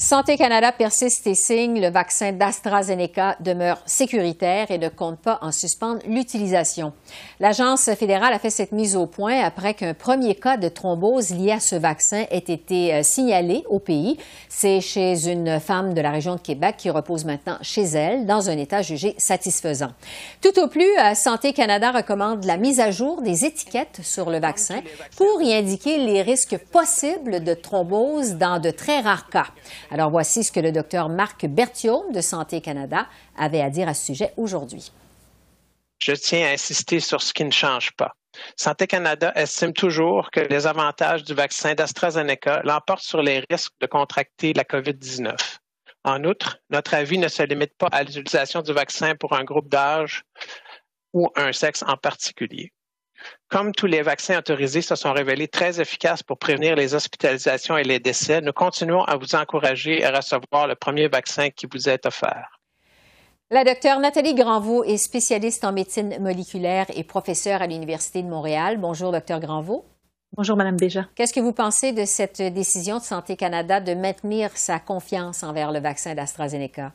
Santé 0.03 0.35
Canada 0.35 0.73
persiste 0.73 1.25
et 1.27 1.33
signe. 1.33 1.79
Le 1.79 1.89
vaccin 1.89 2.33
d'AstraZeneca 2.33 3.37
demeure 3.39 3.81
sécuritaire 3.85 4.69
et 4.69 4.77
ne 4.77 4.89
compte 4.89 5.17
pas 5.17 5.39
en 5.41 5.53
suspendre 5.53 6.01
l'utilisation. 6.05 6.91
L'Agence 7.39 7.85
fédérale 7.93 8.33
a 8.33 8.39
fait 8.39 8.49
cette 8.49 8.73
mise 8.73 8.97
au 8.97 9.05
point 9.05 9.39
après 9.39 9.75
qu'un 9.75 9.93
premier 9.93 10.35
cas 10.35 10.57
de 10.57 10.67
thrombose 10.67 11.29
lié 11.29 11.53
à 11.53 11.61
ce 11.61 11.77
vaccin 11.77 12.25
ait 12.31 12.37
été 12.39 12.93
euh, 12.93 13.01
signalé 13.01 13.63
au 13.69 13.79
pays. 13.79 14.17
C'est 14.49 14.81
chez 14.81 15.29
une 15.29 15.61
femme 15.61 15.93
de 15.93 16.01
la 16.01 16.11
région 16.11 16.35
de 16.35 16.41
Québec 16.41 16.75
qui 16.79 16.89
repose 16.89 17.23
maintenant 17.23 17.55
chez 17.61 17.83
elle 17.83 18.25
dans 18.25 18.49
un 18.49 18.57
état 18.57 18.81
jugé 18.81 19.15
satisfaisant. 19.17 19.93
Tout 20.41 20.59
au 20.59 20.67
plus, 20.67 20.99
euh, 20.99 21.15
Santé 21.15 21.53
Canada 21.53 21.91
recommande 21.93 22.43
la 22.43 22.57
mise 22.57 22.81
à 22.81 22.91
jour 22.91 23.21
des 23.21 23.45
étiquettes 23.45 24.01
sur 24.03 24.29
le 24.29 24.41
vaccin 24.41 24.81
pour 25.15 25.41
y 25.41 25.53
indiquer 25.53 25.97
les 25.97 26.21
risques 26.21 26.57
possibles 26.57 27.41
de 27.41 27.53
thrombose 27.53 28.33
dans 28.33 28.59
de 28.59 28.69
très 28.69 28.99
rares 28.99 29.29
cas. 29.29 29.47
Alors 29.93 30.09
voici 30.09 30.43
ce 30.43 30.51
que 30.51 30.59
le 30.59 30.71
docteur 30.71 31.07
Marc 31.07 31.45
Berthiaume 31.45 32.11
de 32.11 32.19
Santé 32.19 32.61
Canada 32.61 33.05
avait 33.37 33.61
à 33.61 33.69
dire 33.69 33.87
à 33.87 33.93
ce 33.93 34.07
sujet 34.07 34.33
aujourd'hui. 34.37 34.91
Je 35.99 36.13
tiens 36.13 36.47
à 36.47 36.53
insister 36.53 36.99
sur 36.99 37.21
ce 37.21 37.31
qui 37.31 37.45
ne 37.45 37.51
change 37.51 37.91
pas. 37.91 38.15
Santé 38.57 38.87
Canada 38.87 39.31
estime 39.35 39.71
toujours 39.71 40.31
que 40.31 40.39
les 40.39 40.65
avantages 40.65 41.23
du 41.23 41.35
vaccin 41.35 41.75
d'AstraZeneca 41.75 42.63
l'emportent 42.63 43.03
sur 43.03 43.21
les 43.21 43.45
risques 43.51 43.73
de 43.81 43.85
contracter 43.85 44.53
la 44.53 44.63
COVID-19. 44.63 45.35
En 46.05 46.23
outre, 46.23 46.57
notre 46.71 46.95
avis 46.95 47.19
ne 47.19 47.27
se 47.27 47.43
limite 47.43 47.77
pas 47.77 47.89
à 47.91 48.01
l'utilisation 48.01 48.63
du 48.63 48.73
vaccin 48.73 49.15
pour 49.15 49.33
un 49.33 49.43
groupe 49.43 49.69
d'âge 49.69 50.23
ou 51.13 51.29
un 51.35 51.53
sexe 51.53 51.83
en 51.87 51.97
particulier. 51.97 52.73
Comme 53.49 53.71
tous 53.71 53.85
les 53.85 54.01
vaccins 54.01 54.39
autorisés 54.39 54.81
se 54.81 54.95
sont 54.95 55.13
révélés 55.13 55.47
très 55.47 55.79
efficaces 55.79 56.23
pour 56.23 56.37
prévenir 56.37 56.75
les 56.75 56.95
hospitalisations 56.95 57.77
et 57.77 57.83
les 57.83 57.99
décès, 57.99 58.41
nous 58.41 58.53
continuons 58.53 59.03
à 59.03 59.17
vous 59.17 59.35
encourager 59.35 60.03
à 60.03 60.11
recevoir 60.11 60.67
le 60.67 60.75
premier 60.75 61.07
vaccin 61.07 61.49
qui 61.49 61.67
vous 61.71 61.89
est 61.89 62.05
offert. 62.05 62.59
La 63.51 63.63
docteure 63.63 63.99
Nathalie 63.99 64.33
Granvaux 64.33 64.83
est 64.83 64.97
spécialiste 64.97 65.63
en 65.63 65.73
médecine 65.73 66.17
moléculaire 66.19 66.87
et 66.95 67.03
professeure 67.03 67.61
à 67.61 67.67
l'Université 67.67 68.23
de 68.23 68.27
Montréal. 68.27 68.77
Bonjour, 68.77 69.11
docteur 69.11 69.39
Granvaux. 69.39 69.85
Bonjour, 70.35 70.57
Madame 70.57 70.77
Béja. 70.77 71.07
Qu'est-ce 71.13 71.33
que 71.33 71.39
vous 71.39 71.53
pensez 71.53 71.91
de 71.91 72.05
cette 72.05 72.41
décision 72.41 72.97
de 72.97 73.03
Santé 73.03 73.35
Canada 73.35 73.79
de 73.79 73.93
maintenir 73.93 74.49
sa 74.55 74.79
confiance 74.79 75.43
envers 75.43 75.71
le 75.71 75.79
vaccin 75.79 76.15
d'AstraZeneca? 76.15 76.93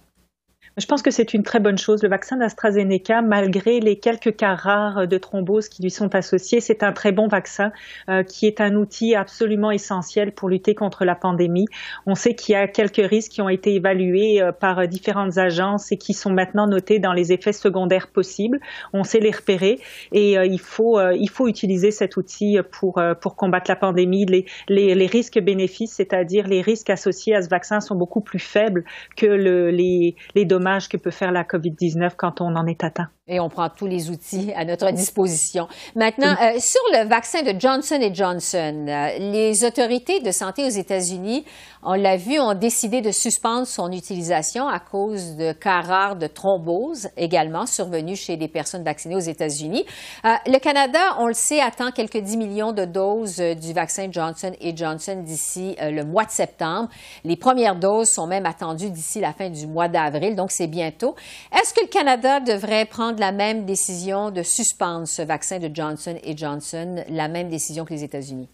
Je 0.78 0.86
pense 0.86 1.02
que 1.02 1.10
c'est 1.10 1.34
une 1.34 1.42
très 1.42 1.58
bonne 1.58 1.76
chose. 1.76 2.04
Le 2.04 2.08
vaccin 2.08 2.36
d'AstraZeneca, 2.36 3.20
malgré 3.20 3.80
les 3.80 3.98
quelques 3.98 4.36
cas 4.36 4.54
rares 4.54 5.08
de 5.08 5.18
thrombose 5.18 5.68
qui 5.68 5.82
lui 5.82 5.90
sont 5.90 6.14
associés, 6.14 6.60
c'est 6.60 6.84
un 6.84 6.92
très 6.92 7.10
bon 7.10 7.26
vaccin 7.26 7.72
euh, 8.08 8.22
qui 8.22 8.46
est 8.46 8.60
un 8.60 8.76
outil 8.76 9.16
absolument 9.16 9.72
essentiel 9.72 10.30
pour 10.30 10.48
lutter 10.48 10.76
contre 10.76 11.04
la 11.04 11.16
pandémie. 11.16 11.66
On 12.06 12.14
sait 12.14 12.36
qu'il 12.36 12.52
y 12.52 12.56
a 12.56 12.68
quelques 12.68 13.04
risques 13.04 13.32
qui 13.32 13.42
ont 13.42 13.48
été 13.48 13.74
évalués 13.74 14.40
euh, 14.40 14.52
par 14.52 14.86
différentes 14.86 15.36
agences 15.36 15.90
et 15.90 15.96
qui 15.96 16.14
sont 16.14 16.30
maintenant 16.30 16.68
notés 16.68 17.00
dans 17.00 17.12
les 17.12 17.32
effets 17.32 17.52
secondaires 17.52 18.06
possibles. 18.06 18.60
On 18.92 19.02
sait 19.02 19.18
les 19.18 19.32
repérer 19.32 19.80
et 20.12 20.38
euh, 20.38 20.46
il 20.46 20.60
faut 20.60 21.00
il 21.10 21.28
faut 21.28 21.48
utiliser 21.48 21.90
cet 21.90 22.16
outil 22.16 22.58
pour 22.70 23.02
pour 23.20 23.34
combattre 23.34 23.68
la 23.68 23.76
pandémie. 23.76 24.26
Les 24.26 24.46
les, 24.68 24.94
les 24.94 25.06
risques 25.06 25.40
bénéfices, 25.40 25.94
c'est-à-dire 25.94 26.46
les 26.46 26.60
risques 26.60 26.90
associés 26.90 27.34
à 27.34 27.42
ce 27.42 27.48
vaccin, 27.48 27.80
sont 27.80 27.96
beaucoup 27.96 28.20
plus 28.20 28.38
faibles 28.38 28.84
que 29.16 29.26
le, 29.26 29.70
les 29.70 30.14
les 30.34 30.44
dommages 30.44 30.67
que 30.88 30.96
peut 30.96 31.10
faire 31.10 31.32
la 31.32 31.44
COVID-19 31.44 32.12
quand 32.16 32.40
on 32.40 32.54
en 32.56 32.66
est 32.66 32.84
atteint. 32.84 33.10
Et 33.30 33.40
on 33.40 33.50
prend 33.50 33.68
tous 33.68 33.86
les 33.86 34.08
outils 34.08 34.52
à 34.56 34.64
notre 34.64 34.90
disposition. 34.90 35.68
Maintenant, 35.94 36.34
euh, 36.40 36.58
sur 36.58 36.80
le 36.92 37.06
vaccin 37.06 37.42
de 37.42 37.58
Johnson 37.60 38.00
Johnson, 38.12 38.86
euh, 38.88 39.18
les 39.18 39.64
autorités 39.64 40.20
de 40.20 40.30
santé 40.30 40.64
aux 40.64 40.70
États-Unis, 40.70 41.44
on 41.82 41.92
l'a 41.92 42.16
vu, 42.16 42.40
ont 42.40 42.54
décidé 42.54 43.02
de 43.02 43.10
suspendre 43.10 43.66
son 43.66 43.92
utilisation 43.92 44.66
à 44.66 44.80
cause 44.80 45.36
de 45.36 45.52
cas 45.52 45.82
rares 45.82 46.16
de 46.16 46.26
thrombose 46.26 47.08
également 47.18 47.66
survenus 47.66 48.18
chez 48.18 48.36
des 48.38 48.48
personnes 48.48 48.82
vaccinées 48.82 49.16
aux 49.16 49.20
États-Unis. 49.20 49.84
Euh, 50.24 50.30
le 50.46 50.58
Canada, 50.58 50.98
on 51.18 51.26
le 51.26 51.34
sait, 51.34 51.60
attend 51.60 51.90
quelques 51.90 52.18
10 52.18 52.36
millions 52.38 52.72
de 52.72 52.86
doses 52.86 53.36
du 53.36 53.74
vaccin 53.74 54.08
Johnson 54.10 54.52
Johnson 54.74 55.22
d'ici 55.22 55.76
le 55.80 56.02
mois 56.04 56.24
de 56.24 56.30
septembre. 56.30 56.88
Les 57.24 57.36
premières 57.36 57.76
doses 57.76 58.08
sont 58.08 58.26
même 58.26 58.46
attendues 58.46 58.90
d'ici 58.90 59.20
la 59.20 59.32
fin 59.32 59.50
du 59.50 59.66
mois 59.66 59.88
d'avril, 59.88 60.34
donc 60.34 60.50
c'est 60.50 60.66
bientôt. 60.66 61.14
Est-ce 61.52 61.74
que 61.74 61.82
le 61.82 61.88
Canada 61.88 62.40
devrait 62.40 62.86
prendre 62.86 63.17
la 63.18 63.32
même 63.32 63.64
décision 63.64 64.30
de 64.30 64.42
suspendre 64.42 65.06
ce 65.06 65.22
vaccin 65.22 65.58
de 65.58 65.70
Johnson 65.72 66.18
Johnson, 66.36 67.04
la 67.08 67.28
même 67.28 67.48
décision 67.48 67.84
que 67.84 67.92
les 67.92 68.04
États-Unis? 68.04 68.48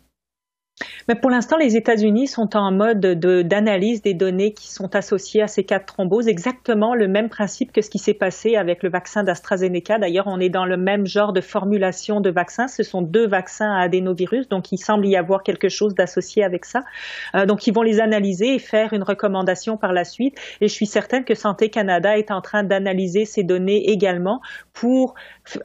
Mais 1.09 1.15
pour 1.15 1.31
l'instant, 1.31 1.57
les 1.57 1.77
États-Unis 1.77 2.27
sont 2.27 2.57
en 2.57 2.73
mode 2.73 3.01
d'analyse 3.01 4.03
des 4.03 4.15
données 4.15 4.55
qui 4.55 4.73
sont 4.73 4.97
associées 4.97 5.43
à 5.43 5.47
ces 5.47 5.65
cas 5.65 5.79
de 5.79 5.85
thrombose, 5.85 6.29
exactement 6.29 6.95
le 6.95 7.07
même 7.07 7.29
principe 7.29 7.73
que 7.73 7.81
ce 7.81 7.91
qui 7.91 7.99
s'est 7.99 8.15
passé 8.15 8.57
avec 8.57 8.83
le 8.83 8.91
vaccin 8.91 9.23
d'AstraZeneca. 9.23 9.99
D'ailleurs, 9.99 10.27
on 10.27 10.41
est 10.41 10.49
dans 10.49 10.65
le 10.65 10.77
même 10.77 11.07
genre 11.07 11.33
de 11.33 11.41
formulation 11.41 12.21
de 12.21 12.31
vaccin. 12.31 12.67
Ce 12.69 12.83
sont 12.83 13.03
deux 13.03 13.27
vaccins 13.27 13.71
à 13.71 13.83
adénovirus, 13.83 14.49
donc 14.49 14.73
il 14.73 14.79
semble 14.79 15.07
y 15.07 15.17
avoir 15.17 15.43
quelque 15.43 15.69
chose 15.69 15.95
d'associé 15.95 16.43
avec 16.43 16.65
ça. 16.65 16.83
Euh, 17.35 17.47
donc, 17.47 17.67
ils 17.67 17.75
vont 17.75 17.83
les 17.83 18.01
analyser 18.01 18.55
et 18.55 18.59
faire 18.59 18.93
une 18.93 19.03
recommandation 19.03 19.77
par 19.77 19.93
la 19.93 20.05
suite. 20.05 20.39
Et 20.61 20.69
je 20.69 20.73
suis 20.73 20.87
certaine 20.87 21.25
que 21.25 21.35
Santé 21.35 21.69
Canada 21.69 22.19
est 22.19 22.31
en 22.31 22.41
train 22.41 22.65
d'analyser 22.65 23.27
ces 23.27 23.45
données 23.45 23.91
également 23.91 24.41
pour 24.75 25.15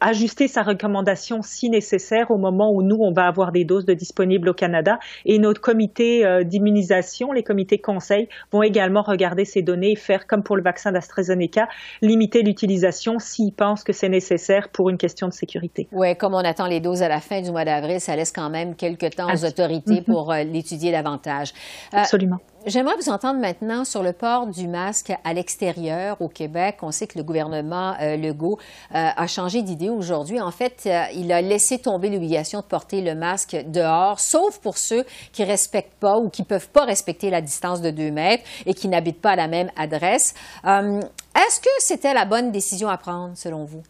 ajuster 0.01 0.47
sa 0.47 0.61
recommandation 0.61 1.41
si 1.41 1.69
nécessaire 1.69 2.31
au 2.31 2.37
moment 2.37 2.71
où 2.71 2.83
nous, 2.83 2.97
on 3.01 3.11
va 3.11 3.25
avoir 3.25 3.51
des 3.51 3.65
doses 3.65 3.85
de 3.85 3.93
disponibles 3.93 4.49
au 4.49 4.53
Canada. 4.53 4.99
Et 5.25 5.39
notre 5.39 5.59
comité 5.59 6.25
euh, 6.25 6.43
d'immunisation, 6.43 7.31
les 7.31 7.43
comités 7.43 7.79
conseils, 7.79 8.29
vont 8.51 8.61
également 8.61 9.01
regarder 9.01 9.45
ces 9.45 9.63
données 9.63 9.93
et 9.93 9.95
faire 9.95 10.27
comme 10.27 10.43
pour 10.43 10.55
le 10.55 10.63
vaccin 10.63 10.91
d'AstraZeneca, 10.91 11.67
limiter 12.01 12.43
l'utilisation 12.43 13.17
s'ils 13.17 13.53
pensent 13.53 13.83
que 13.83 13.93
c'est 13.93 14.09
nécessaire 14.09 14.69
pour 14.69 14.89
une 14.89 14.97
question 14.97 15.27
de 15.27 15.33
sécurité. 15.33 15.87
Oui, 15.91 16.15
comme 16.15 16.35
on 16.35 16.37
attend 16.37 16.67
les 16.67 16.79
doses 16.79 17.01
à 17.01 17.09
la 17.09 17.19
fin 17.19 17.41
du 17.41 17.51
mois 17.51 17.65
d'avril, 17.65 17.99
ça 17.99 18.15
laisse 18.15 18.31
quand 18.31 18.51
même 18.51 18.75
quelques 18.75 19.15
temps 19.15 19.33
aux 19.33 19.45
autorités 19.45 20.01
mm-hmm. 20.01 20.03
pour 20.03 20.31
euh, 20.31 20.43
l'étudier 20.43 20.91
davantage. 20.91 21.51
Euh, 21.93 21.97
Absolument. 21.97 22.37
J'aimerais 22.65 22.95
vous 22.97 23.09
entendre 23.09 23.39
maintenant 23.39 23.85
sur 23.85 24.03
le 24.03 24.11
port 24.11 24.45
du 24.47 24.67
masque 24.67 25.13
à 25.23 25.33
l'extérieur 25.33 26.21
au 26.21 26.27
Québec. 26.27 26.79
On 26.81 26.91
sait 26.91 27.07
que 27.07 27.17
le 27.17 27.23
gouvernement 27.23 27.95
euh, 28.01 28.17
Legault 28.17 28.57
euh, 28.93 29.07
a 29.15 29.27
changé 29.27 29.61
d'idée 29.61 29.87
aujourd'hui. 29.87 30.41
En 30.41 30.51
fait, 30.51 30.83
euh, 30.85 31.05
il 31.15 31.31
a 31.31 31.41
laissé 31.41 31.79
tomber 31.79 32.09
l'obligation 32.09 32.59
de 32.59 32.65
porter 32.65 33.01
le 33.01 33.15
masque 33.15 33.55
dehors, 33.67 34.19
sauf 34.19 34.59
pour 34.59 34.77
ceux 34.77 35.05
qui 35.31 35.45
respectent 35.45 35.97
pas 36.01 36.17
ou 36.17 36.29
qui 36.29 36.43
peuvent 36.43 36.69
pas 36.69 36.83
respecter 36.83 37.29
la 37.29 37.39
distance 37.39 37.81
de 37.81 37.91
deux 37.91 38.11
mètres 38.11 38.43
et 38.65 38.73
qui 38.73 38.89
n'habitent 38.89 39.21
pas 39.21 39.31
à 39.31 39.37
la 39.37 39.47
même 39.47 39.71
adresse. 39.77 40.33
Est-ce 40.65 41.61
que 41.61 41.69
c'était 41.79 42.13
la 42.13 42.25
bonne 42.25 42.51
décision 42.51 42.89
à 42.89 42.97
prendre, 42.97 43.37
selon 43.37 43.63
vous? 43.63 43.83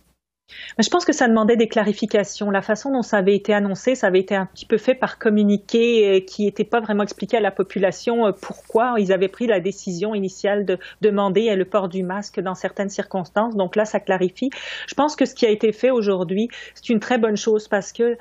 Je 0.78 0.90
pense 0.90 1.06
que 1.06 1.14
ça 1.14 1.28
demandait 1.28 1.58
des 1.58 1.68
clarifications. 1.68 2.50
La 2.52 2.62
façon 2.62 2.92
dont 2.92 3.02
ça 3.02 3.18
avait 3.18 3.36
été 3.36 3.54
annoncé, 3.54 3.96
ça 3.96 4.08
avait 4.08 4.20
été 4.20 4.36
un 4.36 4.46
petit 4.46 4.66
peu 4.66 4.78
fait 4.78 4.96
par 4.96 5.20
communiqué 5.20 6.18
euh, 6.18 6.20
qui 6.20 6.46
n'était 6.46 6.64
pas 6.64 6.80
vraiment 6.80 7.04
expliqué 7.04 7.38
à 7.38 7.42
la 7.42 7.52
population 7.52 8.28
euh, 8.28 8.32
pourquoi 8.32 8.96
ils 8.98 9.12
avaient 9.12 9.28
pris 9.28 9.48
la 9.48 9.60
décision 9.60 10.16
initiale 10.16 10.66
de 10.66 10.78
demander 11.02 11.56
le 11.56 11.66
port 11.66 11.90
du 11.90 12.04
masque 12.04 12.40
dans 12.40 12.56
certaines 12.56 12.90
circonstances. 12.90 13.56
Donc 13.56 13.76
là, 13.76 13.86
ça 13.86 14.00
clarifie. 14.00 14.50
Je 14.88 14.96
pense 14.96 15.16
que 15.16 15.26
ce 15.26 15.36
qui 15.36 15.46
a 15.46 15.50
été 15.50 15.72
fait 15.72 15.92
aujourd'hui, 15.92 16.50
c'est 16.76 16.90
une 16.90 17.00
très 17.00 17.18
bonne 17.18 17.38
chose 17.38 17.68
parce 17.68 17.92
que 17.92 18.18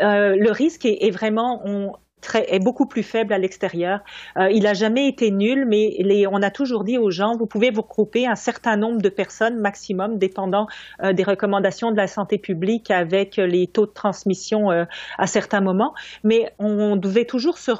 euh, 0.00 0.36
le 0.36 0.50
risque 0.50 0.84
est, 0.84 1.10
vraiment, 1.10 1.62
est 2.34 2.58
beaucoup 2.58 2.86
plus 2.86 3.02
faible 3.02 3.32
à 3.32 3.38
l'extérieur. 3.38 4.00
Euh, 4.36 4.50
il 4.50 4.64
n'a 4.64 4.74
jamais 4.74 5.08
été 5.08 5.30
nul, 5.30 5.64
mais 5.66 5.96
les, 6.00 6.26
on 6.26 6.42
a 6.42 6.50
toujours 6.50 6.84
dit 6.84 6.98
aux 6.98 7.10
gens, 7.10 7.36
vous 7.36 7.46
pouvez 7.46 7.70
vous 7.70 7.82
regrouper 7.82 8.26
un 8.26 8.34
certain 8.34 8.76
nombre 8.76 9.00
de 9.00 9.08
personnes 9.08 9.58
maximum, 9.58 10.18
dépendant 10.18 10.66
euh, 11.02 11.12
des 11.12 11.22
recommandations 11.22 11.90
de 11.92 11.96
la 11.96 12.06
santé 12.06 12.38
publique 12.38 12.90
avec 12.90 13.36
les 13.36 13.66
taux 13.66 13.86
de 13.86 13.92
transmission 13.92 14.70
euh, 14.70 14.84
à 15.18 15.26
certains 15.26 15.60
moments. 15.60 15.94
Mais 16.24 16.52
on, 16.58 16.96
devait 16.96 17.24
toujours 17.24 17.58
se, 17.58 17.72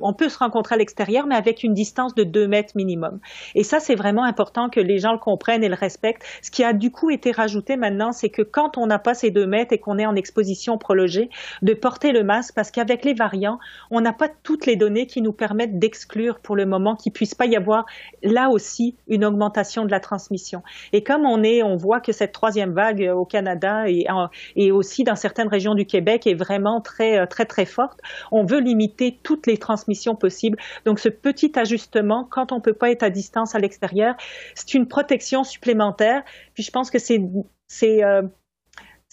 on, 0.00 0.12
peut 0.12 0.28
se 0.28 0.38
rencontrer 0.38 0.74
à 0.74 0.78
l'extérieur, 0.78 1.26
mais 1.26 1.36
avec 1.36 1.62
une 1.62 1.74
distance 1.74 2.14
de 2.14 2.24
deux 2.24 2.46
mètres 2.46 2.72
minimum. 2.74 3.18
Et 3.54 3.64
ça, 3.64 3.80
c'est 3.80 3.94
vraiment 3.94 4.24
important 4.24 4.68
que 4.68 4.80
les 4.80 4.98
gens 4.98 5.12
le 5.12 5.18
comprennent 5.18 5.64
et 5.64 5.68
le 5.68 5.74
respectent. 5.74 6.24
Ce 6.42 6.50
qui 6.50 6.64
a 6.64 6.72
du 6.72 6.90
coup 6.90 7.10
été 7.10 7.30
rajouté 7.30 7.76
maintenant, 7.76 8.12
c'est 8.12 8.30
que 8.30 8.42
quand 8.42 8.76
on 8.76 8.86
n'a 8.86 8.98
pas 8.98 9.14
ces 9.14 9.30
deux 9.30 9.46
mètres 9.46 9.72
et 9.72 9.78
qu'on 9.78 9.98
est 9.98 10.06
en 10.06 10.16
exposition 10.16 10.76
prolongée, 10.78 11.30
de 11.62 11.72
porter 11.74 12.12
le 12.12 12.24
masque, 12.24 12.54
parce 12.54 12.70
qu'avec 12.70 13.04
les 13.04 13.14
variants, 13.14 13.43
on 13.90 14.00
n'a 14.00 14.12
pas 14.12 14.28
toutes 14.42 14.66
les 14.66 14.76
données 14.76 15.06
qui 15.06 15.22
nous 15.22 15.32
permettent 15.32 15.78
d'exclure 15.78 16.40
pour 16.40 16.56
le 16.56 16.66
moment 16.66 16.96
qu'il 16.96 17.12
puisse 17.12 17.34
pas 17.34 17.46
y 17.46 17.56
avoir 17.56 17.86
là 18.22 18.48
aussi 18.50 18.96
une 19.08 19.24
augmentation 19.24 19.84
de 19.84 19.90
la 19.90 20.00
transmission. 20.00 20.62
Et 20.92 21.02
comme 21.02 21.24
on 21.26 21.42
est, 21.42 21.62
on 21.62 21.76
voit 21.76 22.00
que 22.00 22.12
cette 22.12 22.32
troisième 22.32 22.72
vague 22.72 23.10
au 23.14 23.24
Canada 23.24 23.84
et, 23.88 24.70
aussi 24.70 25.04
dans 25.04 25.16
certaines 25.16 25.48
régions 25.48 25.74
du 25.74 25.86
Québec 25.86 26.26
est 26.26 26.34
vraiment 26.34 26.80
très 26.80 27.26
très 27.26 27.44
très 27.44 27.66
forte, 27.66 28.00
on 28.32 28.44
veut 28.44 28.60
limiter 28.60 29.18
toutes 29.22 29.46
les 29.46 29.58
transmissions 29.58 30.16
possibles. 30.16 30.58
Donc 30.84 30.98
ce 30.98 31.08
petit 31.08 31.52
ajustement, 31.58 32.26
quand 32.30 32.52
on 32.52 32.60
peut 32.60 32.74
pas 32.74 32.90
être 32.90 33.02
à 33.02 33.10
distance 33.10 33.54
à 33.54 33.58
l'extérieur, 33.58 34.14
c'est 34.54 34.74
une 34.74 34.88
protection 34.88 35.44
supplémentaire. 35.44 36.22
Puis 36.54 36.62
je 36.62 36.70
pense 36.70 36.90
que 36.90 36.98
c'est 36.98 37.20
c'est 37.66 38.04
euh, 38.04 38.22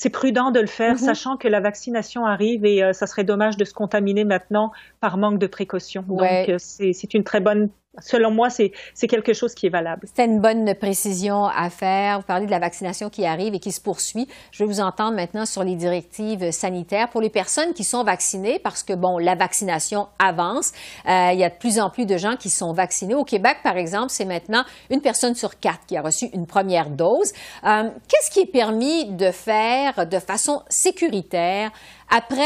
c'est 0.02 0.10
prudent 0.10 0.50
de 0.50 0.60
le 0.60 0.66
faire, 0.66 0.96
mm-hmm. 0.96 1.06
sachant 1.06 1.38
que 1.38 1.48
la 1.48 1.60
vaccination 1.60 2.26
arrive 2.26 2.66
et 2.66 2.82
euh, 2.82 2.92
ça 2.92 3.06
serait 3.06 3.24
dommage 3.24 3.56
de 3.56 3.64
se 3.64 3.72
contaminer 3.76 4.24
maintenant 4.24 4.72
par 5.00 5.16
manque 5.18 5.38
de 5.38 5.46
précaution. 5.46 6.04
Donc, 6.08 6.22
euh, 6.24 6.58
c'est 6.58 7.14
une 7.14 7.24
très 7.24 7.40
bonne 7.40 7.70
selon 8.00 8.32
moi, 8.32 8.50
c'est 8.50 9.08
quelque 9.08 9.34
chose 9.34 9.54
qui 9.54 9.68
est 9.68 9.70
valable. 9.70 10.08
C'est 10.14 10.26
une 10.26 10.40
bonne 10.40 10.74
précision 10.76 11.46
à 11.46 11.70
faire. 11.70 12.20
Vous 12.20 12.26
parlez 12.26 12.46
de 12.46 12.52
la 12.52 12.60
vaccination 12.60 13.10
qui 13.10 13.26
arrive 13.26 13.54
et 13.54 13.60
qui 13.60 13.72
se 13.72 13.82
poursuit. 13.82 14.28
Je 14.52 14.64
vais 14.64 14.68
vous 14.68 14.80
entendre 14.80 15.16
maintenant 15.16 15.46
sur 15.46 15.64
les 15.64 15.76
directives 15.76 16.52
sanitaires 16.52 17.10
pour 17.10 17.22
les 17.22 17.30
personnes 17.30 17.74
qui 17.74 17.84
sont 17.84 18.04
vaccinées 18.04 18.60
parce 18.60 18.84
que, 18.84 18.94
bon, 18.94 19.18
la 19.18 19.36
vaccination 19.36 20.08
avance. 20.20 20.72
Euh, 21.08 21.32
il 21.34 21.40
y 21.40 21.44
a 21.44 21.50
de 21.50 21.56
plus 21.56 21.80
en 21.80 21.90
plus 21.90 22.06
de 22.06 22.18
gens 22.18 22.38
qui 22.38 22.50
sont 22.50 22.74
vaccinés. 22.74 23.16
Au 23.16 23.26
Québec, 23.26 23.58
par 23.64 23.78
exemple, 23.78 24.10
c'est 24.10 24.26
maintenant 24.26 24.64
une 24.90 25.02
personne 25.02 25.36
sur 25.36 25.60
quatre 25.60 25.86
qui 25.86 25.98
a 25.98 26.02
reçu 26.02 26.26
une 26.34 26.48
première 26.48 26.90
dose. 26.90 27.34
Euh, 27.66 27.90
qu'est-ce 28.08 28.32
qui 28.32 28.40
est 28.42 28.52
permis 28.52 29.06
de 29.06 29.32
faire 29.32 30.08
de 30.08 30.20
façon 30.20 30.62
sécuritaire 30.70 31.72
après 32.10 32.44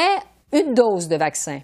une 0.51 0.73
dose 0.73 1.07
de 1.07 1.17
vaccin? 1.17 1.59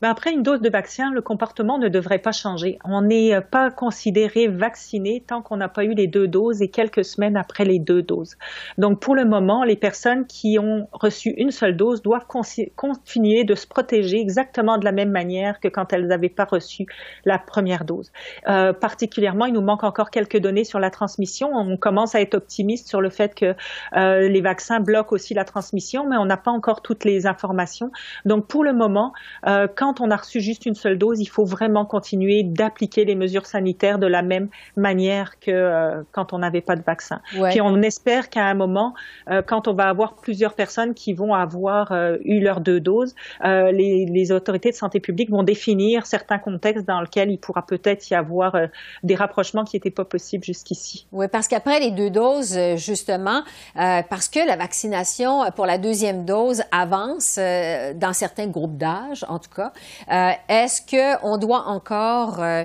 Ben, 0.00 0.10
après 0.10 0.32
une 0.32 0.42
dose 0.42 0.60
de 0.60 0.70
vaccin, 0.70 1.10
le 1.12 1.20
comportement 1.20 1.78
ne 1.78 1.88
devrait 1.88 2.20
pas 2.20 2.32
changer. 2.32 2.78
On 2.84 3.02
n'est 3.02 3.34
euh, 3.34 3.40
pas 3.40 3.70
considéré 3.70 4.46
vacciné 4.46 5.24
tant 5.26 5.42
qu'on 5.42 5.56
n'a 5.56 5.68
pas 5.68 5.84
eu 5.84 5.94
les 5.94 6.06
deux 6.06 6.28
doses 6.28 6.62
et 6.62 6.68
quelques 6.68 7.04
semaines 7.04 7.36
après 7.36 7.64
les 7.64 7.78
deux 7.78 8.02
doses. 8.02 8.36
Donc 8.78 9.00
pour 9.00 9.16
le 9.16 9.24
moment, 9.24 9.64
les 9.64 9.76
personnes 9.76 10.26
qui 10.26 10.58
ont 10.58 10.88
reçu 10.92 11.30
une 11.30 11.50
seule 11.50 11.76
dose 11.76 12.02
doivent 12.02 12.26
continuer 12.26 13.44
de 13.44 13.54
se 13.54 13.66
protéger 13.66 14.20
exactement 14.20 14.78
de 14.78 14.84
la 14.84 14.92
même 14.92 15.10
manière 15.10 15.58
que 15.58 15.68
quand 15.68 15.92
elles 15.92 16.06
n'avaient 16.06 16.28
pas 16.28 16.44
reçu 16.44 16.86
la 17.24 17.38
première 17.38 17.84
dose. 17.84 18.12
Euh, 18.48 18.72
particulièrement, 18.72 19.46
il 19.46 19.54
nous 19.54 19.62
manque 19.62 19.84
encore 19.84 20.10
quelques 20.10 20.38
données 20.38 20.64
sur 20.64 20.78
la 20.78 20.90
transmission. 20.90 21.50
On 21.54 21.76
commence 21.76 22.14
à 22.14 22.20
être 22.20 22.34
optimiste 22.34 22.88
sur 22.88 23.00
le 23.00 23.10
fait 23.10 23.34
que 23.34 23.54
euh, 23.96 24.28
les 24.28 24.40
vaccins 24.40 24.80
bloquent 24.80 25.14
aussi 25.14 25.34
la 25.34 25.44
transmission, 25.44 26.08
mais 26.08 26.16
on 26.16 26.24
n'a 26.24 26.36
pas 26.36 26.52
encore 26.52 26.82
toutes 26.82 27.04
les 27.04 27.26
informations. 27.26 27.90
Donc 28.24 28.46
pour 28.46 28.62
le 28.62 28.72
moment, 28.72 29.12
euh, 29.46 29.66
quand 29.74 29.87
quand 29.88 30.02
on 30.02 30.10
a 30.10 30.16
reçu 30.16 30.42
juste 30.42 30.66
une 30.66 30.74
seule 30.74 30.98
dose, 30.98 31.18
il 31.18 31.30
faut 31.30 31.46
vraiment 31.46 31.86
continuer 31.86 32.42
d'appliquer 32.42 33.06
les 33.06 33.14
mesures 33.14 33.46
sanitaires 33.46 33.98
de 33.98 34.06
la 34.06 34.20
même 34.20 34.48
manière 34.76 35.40
que 35.40 35.50
euh, 35.50 36.02
quand 36.12 36.34
on 36.34 36.38
n'avait 36.38 36.60
pas 36.60 36.76
de 36.76 36.82
vaccin. 36.82 37.22
Puis 37.30 37.62
on 37.62 37.80
espère 37.80 38.28
qu'à 38.28 38.44
un 38.44 38.52
moment, 38.52 38.92
euh, 39.30 39.40
quand 39.40 39.66
on 39.66 39.72
va 39.72 39.88
avoir 39.88 40.16
plusieurs 40.16 40.52
personnes 40.52 40.92
qui 40.92 41.14
vont 41.14 41.32
avoir 41.32 41.92
euh, 41.92 42.18
eu 42.24 42.40
leurs 42.40 42.60
deux 42.60 42.80
doses, 42.80 43.14
les, 43.42 44.04
les, 44.04 44.32
autorités 44.32 44.70
de 44.70 44.74
santé 44.74 45.00
publique 45.00 45.30
vont 45.30 45.42
définir 45.42 46.04
certains 46.04 46.38
contextes 46.38 46.86
dans 46.86 47.00
lesquels 47.00 47.30
il 47.30 47.38
pourra 47.38 47.64
peut-être 47.64 48.10
y 48.10 48.14
avoir 48.14 48.56
des 49.02 49.14
rapprochements 49.14 49.64
qui 49.64 49.76
n'étaient 49.76 49.90
pas 49.90 50.04
possibles 50.04 50.44
jusqu'ici. 50.44 51.06
Oui, 51.12 51.28
parce 51.28 51.48
qu'après 51.48 51.80
les 51.80 51.92
deux 51.92 52.10
doses, 52.10 52.58
justement, 52.76 53.42
parce 53.74 54.28
que 54.28 54.46
la 54.46 54.56
vaccination 54.56 55.44
pour 55.56 55.64
la 55.64 55.78
deuxième 55.78 56.26
dose 56.26 56.62
avance 56.72 57.38
dans 57.38 58.12
certains 58.12 58.48
groupes 58.48 58.76
d'âge, 58.76 59.24
en 59.28 59.38
tout 59.38 59.50
cas, 59.54 59.72
euh, 60.10 60.30
est-ce 60.48 60.82
qu'on 60.82 61.36
doit 61.36 61.64
encore 61.66 62.42
euh, 62.42 62.64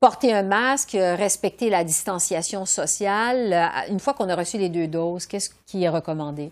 porter 0.00 0.32
un 0.32 0.42
masque, 0.42 0.96
respecter 0.98 1.70
la 1.70 1.84
distanciation 1.84 2.66
sociale? 2.66 3.52
Euh, 3.52 3.92
une 3.92 4.00
fois 4.00 4.14
qu'on 4.14 4.28
a 4.28 4.36
reçu 4.36 4.58
les 4.58 4.68
deux 4.68 4.88
doses? 4.88 5.26
Qu'est-ce 5.26 5.50
qui 5.66 5.84
est 5.84 5.88
recommandé? 5.88 6.50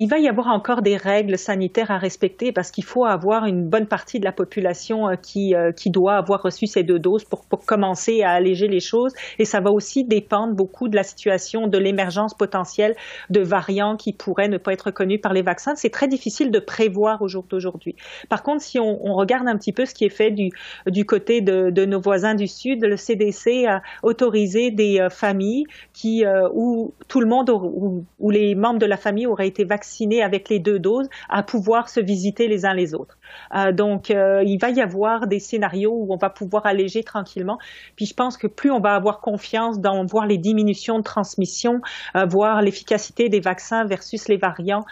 Il 0.00 0.08
va 0.08 0.18
y 0.18 0.28
avoir 0.28 0.48
encore 0.48 0.82
des 0.82 0.96
règles 0.96 1.38
sanitaires 1.38 1.92
à 1.92 1.98
respecter 1.98 2.50
parce 2.50 2.72
qu'il 2.72 2.82
faut 2.82 3.04
avoir 3.04 3.46
une 3.46 3.68
bonne 3.68 3.86
partie 3.86 4.18
de 4.18 4.24
la 4.24 4.32
population 4.32 5.08
euh, 5.08 5.14
qui, 5.14 5.54
euh, 5.54 5.70
qui 5.70 5.90
doit 5.90 6.16
avoir 6.16 6.42
reçu 6.42 6.66
ces 6.66 6.82
deux 6.82 6.98
doses 6.98 7.24
pour, 7.24 7.44
pour 7.46 7.64
commencer 7.64 8.22
à 8.22 8.32
alléger 8.32 8.66
les 8.66 8.80
choses. 8.80 9.12
Et 9.38 9.44
ça 9.44 9.60
va 9.60 9.70
aussi 9.70 10.04
dépendre 10.04 10.54
beaucoup 10.54 10.88
de 10.88 10.96
la 10.96 11.04
situation, 11.04 11.68
de 11.68 11.78
l'émergence 11.78 12.34
potentielle 12.34 12.96
de 13.30 13.40
variants 13.40 13.96
qui 13.96 14.12
pourraient 14.12 14.48
ne 14.48 14.58
pas 14.58 14.72
être 14.72 14.90
connus 14.90 15.20
par 15.20 15.32
les 15.32 15.42
vaccins. 15.42 15.76
C'est 15.76 15.90
très 15.90 16.08
difficile 16.08 16.50
de 16.50 16.58
prévoir 16.58 17.22
au 17.22 17.28
jour 17.28 17.44
d'aujourd'hui. 17.48 17.94
Par 18.28 18.42
contre, 18.42 18.62
si 18.62 18.80
on, 18.80 19.14
regarde 19.14 19.46
un 19.46 19.56
petit 19.56 19.72
peu 19.72 19.84
ce 19.86 19.94
qui 19.94 20.04
est 20.04 20.14
fait 20.14 20.32
du, 20.32 20.50
du 20.86 21.04
côté 21.04 21.40
de, 21.40 21.70
de, 21.70 21.84
nos 21.84 22.00
voisins 22.00 22.34
du 22.34 22.48
Sud, 22.48 22.84
le 22.84 22.96
CDC 22.96 23.66
a 23.66 23.80
autorisé 24.02 24.72
des 24.72 24.98
euh, 24.98 25.08
familles 25.08 25.64
qui, 25.92 26.24
où 26.52 26.92
tout 27.06 27.20
le 27.20 27.26
monde, 27.26 27.50
où, 27.50 28.04
où 28.18 28.30
les 28.30 28.56
membres 28.56 28.80
de 28.80 28.86
la 28.86 28.96
famille 28.96 29.26
auraient 29.26 29.46
été 29.46 29.64
vaccinés 29.64 29.83
vaccinés 29.84 30.22
avec 30.22 30.48
les 30.48 30.58
deux 30.58 30.78
doses 30.78 31.08
à 31.28 31.42
pouvoir 31.42 31.88
se 31.90 32.00
visiter 32.00 32.48
les 32.48 32.64
uns 32.64 32.74
les 32.74 32.94
autres. 32.94 33.18
Euh, 33.54 33.72
donc, 33.72 34.10
euh, 34.10 34.42
il 34.44 34.58
va 34.58 34.70
y 34.70 34.80
avoir 34.80 35.26
des 35.26 35.38
scénarios 35.38 35.92
où 35.92 36.12
on 36.12 36.16
va 36.16 36.30
pouvoir 36.30 36.66
alléger 36.66 37.02
tranquillement. 37.02 37.58
Puis, 37.96 38.06
je 38.06 38.14
pense 38.14 38.36
que 38.36 38.46
plus 38.46 38.70
on 38.70 38.80
va 38.80 38.94
avoir 38.94 39.20
confiance 39.20 39.80
dans 39.80 40.04
voir 40.04 40.26
les 40.26 40.38
diminutions 40.38 40.98
de 40.98 41.04
transmission, 41.04 41.80
euh, 42.16 42.24
voir 42.24 42.62
l'efficacité 42.62 43.28
des 43.28 43.40
vaccins 43.40 43.84
versus 43.84 44.28
les 44.28 44.36
variants 44.36 44.84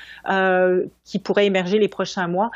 qui 1.05 1.19
pourraient 1.19 1.47
émerger 1.47 1.79
les 1.79 1.89
prochains 1.89 2.29
mois, 2.29 2.51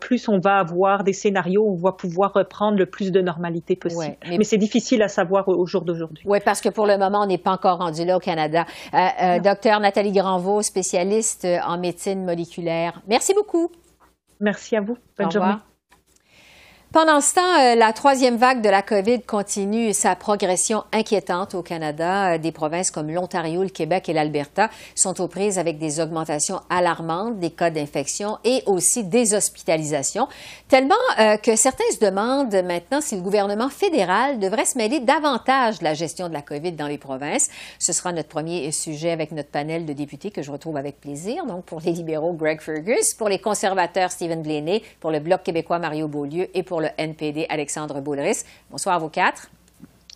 plus 0.00 0.28
on 0.28 0.38
va 0.38 0.58
avoir 0.58 1.04
des 1.04 1.12
scénarios 1.12 1.62
où 1.62 1.74
on 1.74 1.82
va 1.82 1.92
pouvoir 1.92 2.32
reprendre 2.32 2.78
le 2.78 2.86
plus 2.86 3.10
de 3.10 3.20
normalité 3.20 3.76
possible. 3.76 4.16
mais, 4.28 4.44
c'est 4.44 4.58
difficile 4.58 5.02
à 5.02 5.08
savoir 5.08 5.48
au, 5.48 5.66
jour 5.66 5.82
d'aujourd'hui. 5.82 6.24
Oui, 6.26 6.38
parce 6.44 6.60
que 6.60 6.68
pour 6.68 6.86
le 6.86 6.98
moment, 6.98 7.22
on 7.22 7.26
n'est 7.26 7.38
pas 7.38 7.52
encore 7.52 7.78
rendu 7.78 8.04
là 8.04 8.16
au 8.16 8.20
Canada. 8.20 8.66
docteur 9.42 9.80
Nathalie 9.80 10.12
Granvaux, 10.12 10.62
spécialiste 10.62 11.46
en 11.66 11.78
médecine 11.78 12.24
moléculaire. 12.24 13.00
Merci 13.06 13.34
beaucoup. 13.34 13.70
Merci 14.42 14.76
à 14.76 14.80
vous. 14.80 14.98
Bonne 15.16 15.30
journée. 15.30 15.54
Pendant 16.92 17.22
ce 17.22 17.36
temps, 17.36 17.58
euh, 17.58 17.74
la 17.74 17.94
troisième 17.94 18.36
vague 18.36 18.60
de 18.60 18.68
la 18.68 18.82
COVID 18.82 19.22
continue 19.22 19.94
sa 19.94 20.14
progression 20.14 20.84
inquiétante 20.92 21.54
au 21.54 21.62
Canada. 21.62 22.34
Euh, 22.34 22.38
des 22.38 22.52
provinces 22.52 22.90
comme 22.90 23.10
l'Ontario, 23.10 23.62
le 23.62 23.70
Québec 23.70 24.10
et 24.10 24.12
l'Alberta 24.12 24.68
sont 24.94 25.18
aux 25.22 25.26
prises 25.26 25.58
avec 25.58 25.78
des 25.78 26.00
augmentations 26.00 26.60
alarmantes 26.68 27.38
des 27.38 27.48
cas 27.48 27.70
d'infection 27.70 28.36
et 28.44 28.62
aussi 28.66 29.04
des 29.04 29.32
hospitalisations, 29.32 30.28
tellement 30.68 30.94
euh, 31.18 31.38
que 31.38 31.56
certains 31.56 31.90
se 31.94 31.98
demandent 31.98 32.54
maintenant 32.62 33.00
si 33.00 33.16
le 33.16 33.22
gouvernement 33.22 33.70
fédéral 33.70 34.38
devrait 34.38 34.66
se 34.66 34.76
mêler 34.76 35.00
davantage 35.00 35.78
de 35.78 35.84
la 35.84 35.94
gestion 35.94 36.28
de 36.28 36.34
la 36.34 36.42
COVID 36.42 36.72
dans 36.72 36.88
les 36.88 36.98
provinces. 36.98 37.48
Ce 37.78 37.94
sera 37.94 38.12
notre 38.12 38.28
premier 38.28 38.70
sujet 38.70 39.12
avec 39.12 39.32
notre 39.32 39.48
panel 39.48 39.86
de 39.86 39.94
députés 39.94 40.30
que 40.30 40.42
je 40.42 40.52
retrouve 40.52 40.76
avec 40.76 41.00
plaisir. 41.00 41.46
Donc, 41.46 41.64
pour 41.64 41.80
les 41.80 41.92
libéraux, 41.92 42.34
Greg 42.34 42.60
Fergus, 42.60 43.14
pour 43.14 43.30
les 43.30 43.38
conservateurs, 43.38 44.10
Stephen 44.12 44.42
Blaney, 44.42 44.82
pour 45.00 45.10
le 45.10 45.20
Bloc 45.20 45.42
québécois, 45.42 45.78
Mario 45.78 46.06
Beaulieu 46.06 46.50
et 46.52 46.62
pour 46.62 46.81
le 46.82 46.88
NPD 46.98 47.46
Alexandre 47.48 48.00
Boulris. 48.00 48.44
Bonsoir 48.70 48.96
à 48.96 48.98
vous 48.98 49.08
quatre. 49.08 49.48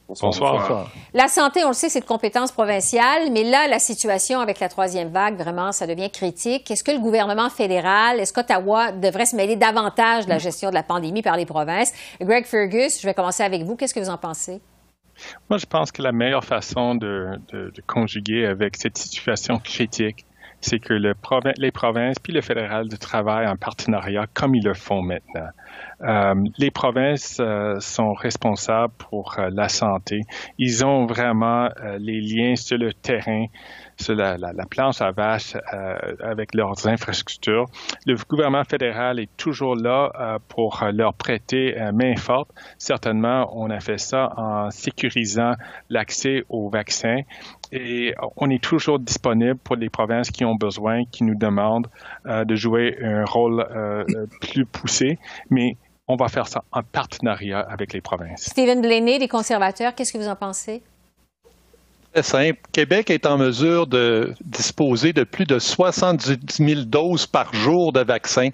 Bonsoir. 0.09 0.93
La 1.15 1.27
santé, 1.27 1.65
on 1.65 1.69
le 1.69 1.75
sait, 1.75 1.89
c'est 1.89 2.01
de 2.01 2.05
compétence 2.05 2.53
provinciale, 2.53 3.33
mais 3.33 3.43
là, 3.43 3.67
la 3.67 3.81
situation 3.81 4.39
avec 4.39 4.61
la 4.61 4.69
troisième 4.69 5.09
vague, 5.09 5.37
vraiment, 5.37 5.73
ça 5.73 5.87
devient 5.87 6.11
critique. 6.11 6.71
Est-ce 6.71 6.85
que 6.85 6.93
le 6.93 7.01
gouvernement 7.01 7.51
fédéral, 7.51 8.21
est-ce 8.21 8.33
qu'Ottawa 8.33 8.93
devrait 8.93 9.27
se 9.27 9.35
mêler 9.35 9.57
davantage 9.57 10.27
de 10.27 10.31
la 10.31 10.39
gestion 10.39 10.71
de 10.71 10.75
la 10.75 10.85
pandémie 10.85 11.23
par 11.23 11.37
les 11.37 11.45
provinces? 11.45 11.93
Greg 12.21 12.45
Fergus, 12.45 13.01
je 13.01 13.07
vais 13.07 13.15
commencer 13.15 13.43
avec 13.43 13.65
vous. 13.65 13.75
Qu'est-ce 13.75 13.95
que 13.95 14.01
vous 14.01 14.11
en 14.11 14.19
pensez? 14.19 14.61
Moi, 15.51 15.59
je 15.59 15.67
pense 15.67 15.91
que 15.91 16.03
la 16.03 16.13
meilleure 16.13 16.45
façon 16.45 16.95
de, 16.95 17.41
de 17.53 17.83
conjuguer 17.89 18.47
avec 18.47 18.77
cette 18.77 18.99
situation 18.99 19.59
critique, 19.59 20.25
c'est 20.61 20.79
que 20.79 20.95
le 20.95 21.15
les 21.59 21.71
provinces 21.71 22.19
puis 22.19 22.33
le 22.33 22.41
fédéral 22.41 22.89
de 22.89 22.97
travail 22.97 23.47
en 23.47 23.57
partenariat 23.57 24.27
comme 24.35 24.55
ils 24.55 24.65
le 24.65 24.75
font 24.75 25.03
maintenant. 25.03 25.49
Euh, 26.03 26.35
les 26.59 26.71
provinces 26.71 27.39
euh, 27.41 27.81
sont 27.81 28.13
responsables 28.13 28.93
pour 28.99 29.39
euh, 29.39 29.49
la 29.51 29.69
santé. 29.69 30.23
Ils 30.59 30.85
ont 30.85 31.07
vraiment 31.07 31.69
les 31.99 32.21
liens 32.21 32.55
sur 32.57 32.79
le 32.79 32.93
terrain 32.93 33.47
sur 33.99 34.15
la, 34.15 34.37
la, 34.37 34.53
la 34.53 34.67
planche 34.67 35.01
à 35.01 35.11
vache 35.11 35.55
avec 36.23 36.55
leurs 36.55 36.87
infrastructures. 36.87 37.65
Le 38.05 38.17
gouvernement 38.29 38.65
fédéral 38.65 39.19
est 39.19 39.35
toujours 39.39 39.75
là 39.75 40.39
pour 40.49 40.85
leur 40.93 41.15
prêter 41.15 41.75
main 41.95 42.15
forte. 42.17 42.51
Certainement, 42.77 43.51
on 43.55 43.71
a 43.71 43.81
fait 43.81 43.99
ça 43.99 44.33
en 44.37 44.71
sécurisant 44.71 45.55
l'accès 45.89 46.45
aux 46.51 46.69
vaccins 46.69 47.21
et 47.73 48.15
on 48.37 48.51
est 48.51 48.63
toujours 48.63 48.99
disponible 48.99 49.57
pour 49.57 49.77
les 49.77 49.89
provinces 49.89 50.31
qui 50.31 50.45
ont 50.45 50.57
besoin, 50.57 51.05
qui 51.07 51.25
nous 51.25 51.35
demandent 51.35 51.89
de 52.27 52.55
jouer 52.55 52.99
un 53.03 53.25
rôle 53.25 53.67
plus 54.43 54.67
poussé, 54.67 55.19
mais 55.49 55.77
on 56.09 56.17
va 56.17 56.29
faire 56.29 56.47
ça 56.47 56.63
en 56.73 56.83
partenariat 56.83 57.61
avec 57.61 57.93
les 57.93 58.01
provinces. 58.01 58.45
Stephen 58.45 58.81
Blaney, 58.81 59.19
des 59.19 59.29
conservateurs, 59.29 59.95
qu'est-ce 59.95 60.13
que 60.13 60.19
vous 60.19 60.29
en 60.29 60.37
pensez? 60.37 60.83
simple. 62.23 62.61
Québec 62.73 63.11
est 63.11 63.27
en 63.27 63.37
mesure 63.37 63.87
de 63.87 64.35
disposer 64.45 65.13
de 65.13 65.25
plus 65.25 65.45
de 65.45 65.59
70 65.59 66.39
000 66.57 66.81
doses 66.87 67.27
par 67.27 67.53
jour 67.55 67.93
de 67.93 68.01
vaccins 68.01 68.49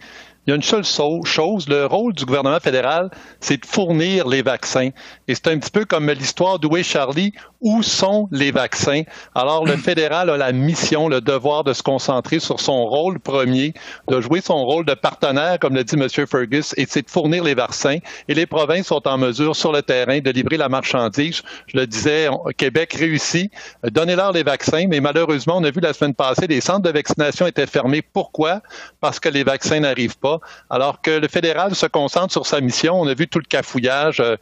il 0.47 0.51
y 0.51 0.53
a 0.53 0.57
une 0.57 0.63
seule 0.63 0.85
chose, 0.85 1.69
le 1.69 1.87
rôle 1.87 2.15
du 2.15 2.25
gouvernement 2.25 2.59
fédéral, 2.59 3.11
c'est 3.39 3.63
de 3.63 3.67
fournir 3.67 4.27
les 4.27 4.43
vaccins. 4.43 4.91
Et 5.29 5.37
c'est 5.37 5.47
un 5.47 5.59
petit 5.59 5.71
peu 5.71 5.85
comme 5.85 6.11
l'histoire 6.11 6.59
est 6.77 6.83
Charlie, 6.83 7.33
où 7.61 7.85
sont 7.85 8.29
les 8.33 8.51
vaccins? 8.51 9.03
Alors, 9.37 9.65
le 9.65 9.77
fédéral 9.77 10.31
a 10.31 10.37
la 10.37 10.51
mission, 10.51 11.09
le 11.09 11.21
devoir 11.21 11.63
de 11.63 11.73
se 11.73 11.83
concentrer 11.85 12.41
sur 12.41 12.59
son 12.59 12.87
rôle 12.87 13.21
premier, 13.21 13.73
de 14.09 14.21
jouer 14.21 14.41
son 14.41 14.65
rôle 14.65 14.85
de 14.85 14.95
partenaire, 14.95 15.61
comme 15.61 15.77
le 15.77 15.85
dit 15.85 15.95
M. 15.95 16.09
Fergus, 16.27 16.75
et 16.77 16.87
c'est 16.89 17.03
de 17.03 17.11
fournir 17.11 17.45
les 17.45 17.55
vaccins. 17.55 17.99
Et 18.27 18.35
les 18.35 18.47
provinces 18.47 18.89
sont 18.89 19.07
en 19.07 19.19
mesure, 19.19 19.55
sur 19.55 19.71
le 19.71 19.83
terrain, 19.83 20.19
de 20.19 20.31
livrer 20.31 20.57
la 20.57 20.69
marchandise. 20.69 21.43
Je 21.69 21.77
le 21.77 21.87
disais, 21.87 22.29
Québec 22.57 22.95
réussit. 22.99 23.53
Donnez-leur 23.85 24.33
les 24.33 24.43
vaccins, 24.43 24.87
mais 24.89 24.99
malheureusement, 24.99 25.59
on 25.59 25.65
a 25.65 25.71
vu 25.71 25.81
la 25.81 25.93
semaine 25.93 26.15
passée, 26.15 26.49
les 26.49 26.61
centres 26.61 26.83
de 26.83 26.91
vaccination 26.91 27.47
étaient 27.47 27.67
fermés. 27.67 28.03
Pourquoi? 28.03 28.61
Parce 29.01 29.21
que 29.21 29.29
les 29.29 29.45
vaccins 29.45 29.79
n'arrivent 29.79 30.19
pas. 30.19 30.32
Pas, 30.39 30.47
alors 30.71 31.01
que 31.01 31.11
le 31.11 31.29
fédéral 31.29 31.75
se 31.75 31.87
concentre 31.87 32.33
sur 32.33 32.47
sa 32.47 32.61
mission. 32.61 33.01
On 33.01 33.07
a 33.07 33.15
vu 33.15 33.29
tout 33.29 33.39
le 33.39 33.45
cafouillage 33.45 34.21
euh, 34.21 34.37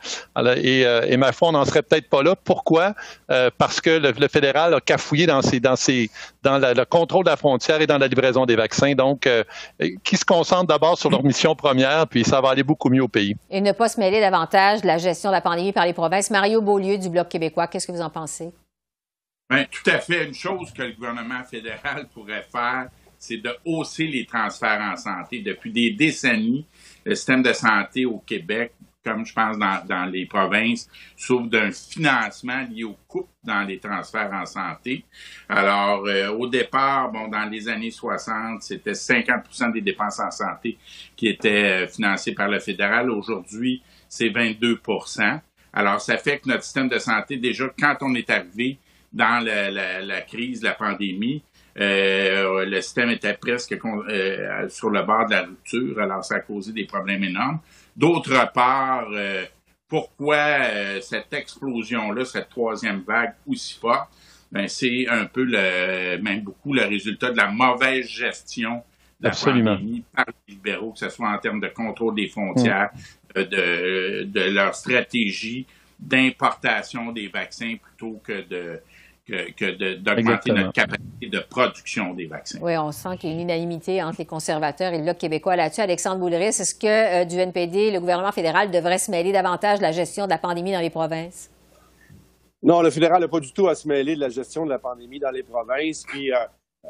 et, 0.57 0.87
euh, 0.87 1.07
et, 1.07 1.17
ma 1.17 1.33
foi, 1.33 1.49
on 1.49 1.53
n'en 1.53 1.65
serait 1.65 1.83
peut-être 1.83 2.09
pas 2.09 2.23
là. 2.23 2.35
Pourquoi? 2.37 2.95
Euh, 3.31 3.51
parce 3.57 3.81
que 3.81 3.91
le, 3.91 4.29
fédéral 4.29 4.75
a 4.75 4.81
cafouillé 4.81 5.27
dans, 5.27 5.43
ses, 5.43 5.61
dans, 5.61 5.77
ses, 5.77 6.11
dans 6.43 6.59
le 6.59 6.85
contrôle 6.85 7.25
de 7.25 7.31
la 7.31 7.37
frontière 7.37 7.81
et 7.81 7.87
dans 7.87 7.99
la 7.99 8.09
livraison 8.09 8.47
des 8.47 8.57
vaccins. 8.57 8.95
Donc, 8.95 9.29
qui 10.05 10.17
se 10.17 10.25
concentre 10.25 10.67
d'abord 10.67 10.99
sur 10.99 11.11
leur 11.11 11.23
mission 11.23 11.55
première, 11.55 12.07
puis 12.07 12.25
ça 12.25 12.41
va 12.41 12.51
aller 12.51 12.63
beaucoup 12.63 12.91
mieux 12.91 13.03
au 13.03 13.09
pays. 13.09 13.37
Et 13.51 13.61
ne 13.61 13.73
pas 13.73 13.89
se 13.89 13.99
mêler 13.99 14.21
davantage 14.21 14.83
de 14.83 14.87
la 14.87 14.99
gestion 14.99 15.31
de 15.31 15.35
la 15.35 15.41
pandémie 15.41 15.73
par 15.73 15.87
les 15.87 15.93
provinces. 15.93 16.31
Mario 16.31 16.61
Beaulieu 16.61 16.99
du 16.99 17.09
Bloc 17.09 17.29
québécois, 17.29 17.67
qu'est-ce 17.67 17.87
que 17.87 17.93
vous 17.93 18.03
en 18.03 18.11
pensez? 18.11 18.53
Bien, 19.51 19.65
tout 19.65 19.91
à 19.91 19.99
fait. 19.99 20.27
Une 20.27 20.35
chose 20.35 20.73
que 20.73 20.83
le 20.83 20.93
gouvernement 20.93 21.43
fédéral 21.43 22.07
pourrait 22.15 22.47
faire, 22.51 22.89
c'est 23.21 23.37
de 23.37 23.55
hausser 23.67 24.07
les 24.07 24.25
transferts 24.25 24.81
en 24.81 24.97
santé. 24.97 25.41
Depuis 25.41 25.71
des 25.71 25.91
décennies, 25.91 26.67
le 27.05 27.15
système 27.15 27.43
de 27.43 27.53
santé 27.53 28.07
au 28.07 28.19
Québec, 28.19 28.73
comme 29.05 29.25
je 29.25 29.33
pense 29.33 29.57
dans, 29.59 30.11
les 30.11 30.27
provinces, 30.27 30.89
souffre 31.17 31.49
d'un 31.49 31.71
financement 31.71 32.67
lié 32.71 32.85
au 32.85 32.97
coût 33.07 33.29
dans 33.45 33.63
les 33.63 33.79
transferts 33.79 34.33
en 34.33 34.47
santé. 34.47 35.05
Alors, 35.49 36.07
euh, 36.07 36.29
au 36.31 36.47
départ, 36.47 37.11
bon, 37.11 37.29
dans 37.29 37.45
les 37.45 37.69
années 37.69 37.91
60, 37.91 38.63
c'était 38.63 38.93
50% 38.93 39.73
des 39.73 39.81
dépenses 39.81 40.21
en 40.21 40.31
santé 40.31 40.79
qui 41.17 41.29
étaient 41.29 41.85
euh, 41.85 41.89
financées 41.89 42.35
par 42.35 42.49
le 42.49 42.59
fédéral. 42.59 43.11
Aujourd'hui, 43.11 43.83
c'est 44.09 44.29
22% 44.29 45.41
Alors, 45.73 46.01
ça 46.01 46.19
fait 46.19 46.39
que 46.39 46.49
notre 46.49 46.65
système 46.65 46.89
de 46.89 46.99
santé, 46.99 47.37
déjà, 47.37 47.67
quand 47.79 47.97
on 48.03 48.15
est 48.15 48.29
arrivé, 48.29 48.79
dans 49.13 49.45
la, 49.45 50.21
crise, 50.23 50.63
la 50.63 50.75
pandémie, 50.75 51.43
euh, 51.79 52.65
le 52.65 52.81
système 52.81 53.11
était 53.11 53.35
presque 53.35 53.73
euh, 53.73 54.69
sur 54.69 54.91
le 54.91 55.03
bord 55.03 55.27
de 55.27 55.33
la 55.33 55.43
rupture, 55.43 56.01
alors 56.01 56.25
ça 56.25 56.37
a 56.37 56.41
causé 56.41 56.73
des 56.73 56.85
problèmes 56.85 57.25
énormes. 57.25 57.61
D'autre 57.97 58.53
part, 58.53 59.09
euh, 59.13 59.45
pourquoi 59.89 61.01
cette 61.01 61.33
explosion-là, 61.33 62.25
cette 62.25 62.49
troisième 62.49 63.03
vague 63.07 63.35
aussi 63.47 63.79
forte? 63.79 64.09
Ben, 64.53 64.67
c'est 64.67 65.07
un 65.09 65.27
peu 65.27 65.45
le, 65.45 66.19
même 66.21 66.41
beaucoup 66.41 66.73
le 66.73 66.85
résultat 66.85 67.31
de 67.31 67.37
la 67.37 67.49
mauvaise 67.49 68.07
gestion 68.07 68.83
de 69.21 69.29
la 69.29 69.31
pandémie 69.31 70.03
par 70.15 70.27
les 70.27 70.55
libéraux, 70.55 70.93
que 70.93 70.99
ce 70.99 71.09
soit 71.09 71.29
en 71.29 71.39
termes 71.39 71.61
de 71.61 71.69
contrôle 71.69 72.17
des 72.17 72.27
frontières, 72.27 72.91
de, 73.37 74.25
de 74.25 74.41
leur 74.51 74.75
stratégie 74.75 75.67
d'importation 76.01 77.13
des 77.13 77.29
vaccins 77.29 77.77
plutôt 77.81 78.21
que 78.25 78.49
de 78.49 78.81
que, 79.31 79.97
d'augmenter 79.97 80.53
notre 80.53 80.73
capacité 80.73 81.29
de 81.29 81.39
production 81.41 82.15
des 82.15 82.27
vaccins. 82.27 82.59
Oui, 82.63 82.77
on 82.77 82.93
sent 82.93 83.17
qu'il 83.19 83.31
y 83.31 83.33
a 83.33 83.37
une 83.37 83.43
unanimité 83.43 84.03
entre 84.03 84.19
les 84.19 84.27
conservateurs 84.27 84.93
et 84.93 84.99
le 84.99 85.05
Bloc 85.05 85.19
québécois 85.19 85.57
là-dessus. 85.57 85.81
Alexandre 85.81 86.19
Boulris, 86.19 86.45
est-ce 86.45 86.75
que 86.75 87.23
euh, 87.23 87.25
du 87.25 87.37
NPD, 87.37 87.91
le 87.91 88.01
gouvernement 88.01 88.33
fédéral 88.33 88.71
devrait 88.71 88.99
se 88.99 89.11
mêler 89.11 89.33
davantage 89.33 89.79
de 89.79 89.83
la 89.83 89.93
gestion 89.93 90.25
de 90.25 90.31
la 90.31 90.39
pandémie 90.39 90.73
dans 90.73 90.81
les 90.81 90.91
provinces? 90.91 91.51
Non, 92.63 92.83
le 92.83 92.91
fédéral 92.91 93.21
n'a 93.21 93.29
pas 93.29 93.41
du 93.41 93.53
tout 93.53 93.69
à 93.69 93.75
se 93.75 93.89
mêler 93.89 94.15
de 94.15 94.21
la 94.21 94.29
gestion 94.29 94.65
de 94.65 94.71
la 94.71 94.79
pandémie 94.79 95.19
dans 95.19 95.31
les 95.31 95.43
provinces. 95.43 96.05
Puis, 96.07 96.33
euh, 96.33 96.37
euh, 96.85 96.89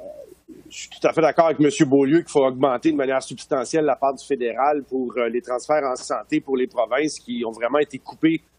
je 0.68 0.76
suis 0.76 0.88
tout 0.88 1.07
à 1.07 1.12
fait 1.12 1.20
d'accord 1.20 1.46
avec 1.46 1.61
M. 1.61 1.88
Beaulieu 1.88 2.18
qu'il 2.20 2.31
faut 2.31 2.44
augmenter 2.44 2.90
de 2.90 2.96
manière 2.96 3.22
substantielle 3.22 3.85
la 3.85 3.96
part 3.96 4.14
du 4.14 4.24
fédéral 4.24 4.83
pour 4.85 5.14
les 5.14 5.42
transferts 5.42 5.85
en 5.85 5.96
santé 5.96 6.40
pour 6.40 6.57
les 6.57 6.66
provinces 6.66 7.18
qui 7.18 7.44
ont 7.44 7.53
vraiment 7.53 7.79
été 7.79 7.98
coupés 7.98 8.40
euh, 8.40 8.50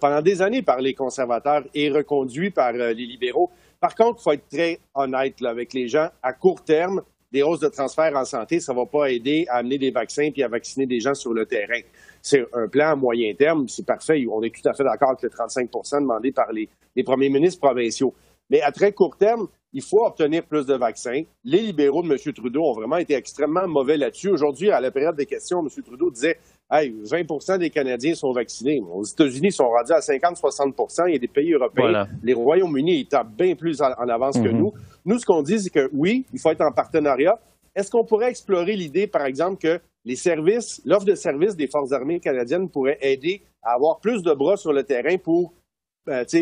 pendant 0.00 0.22
des 0.22 0.42
années 0.42 0.62
par 0.62 0.80
les 0.80 0.94
conservateurs 0.94 1.64
et 1.74 1.90
reconduit 1.90 2.50
par 2.50 2.74
euh, 2.74 2.92
les 2.92 3.06
libéraux. 3.06 3.50
Par 3.80 3.94
contre, 3.94 4.20
il 4.20 4.22
faut 4.22 4.32
être 4.32 4.48
très 4.48 4.78
honnête 4.94 5.42
avec 5.42 5.72
les 5.72 5.88
gens. 5.88 6.08
À 6.22 6.32
court 6.32 6.62
terme, 6.62 7.02
des 7.32 7.42
hausses 7.42 7.60
de 7.60 7.68
transfert 7.68 8.14
en 8.16 8.24
santé, 8.24 8.60
ça 8.60 8.72
ne 8.72 8.78
va 8.78 8.86
pas 8.86 9.10
aider 9.10 9.46
à 9.48 9.56
amener 9.58 9.78
des 9.78 9.90
vaccins 9.90 10.30
et 10.34 10.42
à 10.42 10.48
vacciner 10.48 10.86
des 10.86 11.00
gens 11.00 11.14
sur 11.14 11.32
le 11.32 11.46
terrain. 11.46 11.80
C'est 12.20 12.44
un 12.52 12.68
plan 12.68 12.90
à 12.90 12.96
moyen 12.96 13.32
terme, 13.34 13.68
c'est 13.68 13.86
parfait. 13.86 14.26
On 14.30 14.42
est 14.42 14.54
tout 14.54 14.68
à 14.68 14.74
fait 14.74 14.84
d'accord 14.84 15.10
avec 15.10 15.22
le 15.22 15.30
35% 15.30 16.00
demandé 16.00 16.32
par 16.32 16.52
les, 16.52 16.68
les 16.96 17.04
premiers 17.04 17.30
ministres 17.30 17.60
provinciaux. 17.60 18.14
Mais 18.50 18.60
à 18.62 18.72
très 18.72 18.92
court 18.92 19.16
terme, 19.16 19.46
il 19.72 19.82
faut 19.82 20.04
obtenir 20.04 20.44
plus 20.44 20.66
de 20.66 20.74
vaccins. 20.74 21.22
Les 21.44 21.60
libéraux 21.60 22.02
de 22.02 22.10
M. 22.10 22.32
Trudeau 22.34 22.64
ont 22.64 22.72
vraiment 22.72 22.96
été 22.96 23.14
extrêmement 23.14 23.68
mauvais 23.68 23.96
là-dessus. 23.96 24.28
Aujourd'hui, 24.28 24.70
à 24.70 24.80
la 24.80 24.90
période 24.90 25.16
des 25.16 25.26
questions, 25.26 25.60
M. 25.60 25.68
Trudeau 25.84 26.10
disait 26.10 26.38
Hey, 26.72 26.94
20 27.02 27.58
des 27.58 27.68
Canadiens 27.68 28.14
sont 28.14 28.30
vaccinés. 28.32 28.80
Aux 28.80 29.02
États-Unis, 29.02 29.48
ils 29.48 29.52
sont 29.52 29.68
rendus 29.68 29.92
à 29.92 29.98
50-60 29.98 31.08
Il 31.08 31.14
y 31.14 31.16
a 31.16 31.18
des 31.18 31.26
pays 31.26 31.52
européens. 31.52 32.06
Les 32.22 32.32
Royaumes-Unis 32.32 33.00
étant 33.00 33.24
bien 33.24 33.56
plus 33.56 33.82
en, 33.82 33.90
avance 34.08 34.38
que 34.38 34.48
mhm. 34.48 34.56
nous. 34.56 34.72
Nous, 35.04 35.18
ce 35.18 35.26
qu'on 35.26 35.42
dit, 35.42 35.58
c'est 35.58 35.70
que 35.70 35.90
oui, 35.92 36.24
il 36.32 36.38
faut 36.38 36.50
être 36.50 36.60
en 36.60 36.70
partenariat. 36.70 37.36
Est-ce 37.74 37.90
qu'on 37.90 38.04
pourrait 38.04 38.30
explorer 38.30 38.76
l'idée, 38.76 39.08
par 39.08 39.24
exemple, 39.24 39.56
que 39.56 39.80
les 40.04 40.14
services, 40.14 40.80
l'offre 40.84 41.06
de 41.06 41.16
services 41.16 41.56
des 41.56 41.66
Forces 41.66 41.92
armées 41.92 42.20
canadiennes 42.20 42.68
pourrait 42.68 42.98
aider 43.00 43.42
à 43.64 43.72
avoir 43.74 43.98
plus 43.98 44.22
de 44.22 44.32
bras 44.32 44.56
sur 44.56 44.72
le 44.72 44.84
terrain 44.84 45.16
pour 45.18 45.52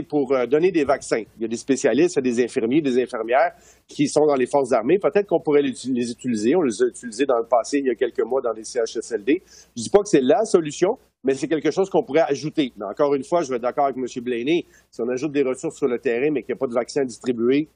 pour 0.08 0.32
euh, 0.32 0.46
donner 0.46 0.70
des 0.70 0.84
vaccins. 0.84 1.22
Il 1.36 1.42
y 1.42 1.44
a 1.44 1.48
des 1.48 1.56
spécialistes, 1.56 2.16
il 2.16 2.26
y 2.26 2.30
a 2.30 2.34
des 2.34 2.44
infirmiers, 2.44 2.80
des 2.80 3.02
infirmières 3.02 3.52
qui 3.86 4.08
sont 4.08 4.26
dans 4.26 4.34
les 4.34 4.46
forces 4.46 4.72
armées. 4.72 4.98
Peut-être 4.98 5.26
qu'on 5.26 5.40
pourrait 5.40 5.62
les, 5.62 5.70
utiliser. 5.86 6.56
On 6.56 6.62
les 6.62 6.82
a 6.82 6.86
utilisés 6.86 7.26
dans 7.26 7.38
le 7.38 7.46
passé, 7.46 7.78
il 7.78 7.86
y 7.86 7.90
a 7.90 7.94
quelques 7.94 8.24
mois, 8.24 8.40
dans 8.40 8.52
les 8.52 8.64
CHSLD. 8.64 9.42
Je 9.44 9.80
ne 9.80 9.82
dis 9.82 9.90
pas 9.90 10.00
que 10.00 10.08
c'est 10.08 10.20
la 10.20 10.44
solution, 10.44 10.98
mais 11.24 11.34
c'est 11.34 11.48
quelque 11.48 11.70
chose 11.70 11.90
qu'on 11.90 12.02
pourrait 12.02 12.26
ajouter. 12.28 12.72
Mais 12.76 12.86
encore 12.86 13.14
une 13.14 13.24
fois, 13.24 13.42
je 13.42 13.50
vais 13.50 13.56
être 13.56 13.62
d'accord 13.62 13.86
avec 13.86 13.96
M. 13.96 14.06
Blaney. 14.22 14.64
Si 14.90 15.00
on 15.00 15.08
ajoute 15.08 15.32
des 15.32 15.42
ressources 15.42 15.76
sur 15.76 15.88
le 15.88 15.98
terrain, 15.98 16.30
mais 16.30 16.42
qu'il 16.42 16.54
n'y 16.54 16.58
a 16.58 16.60
pas 16.60 16.66
de 16.66 16.74
vaccins 16.74 17.04
distribués, 17.04 17.68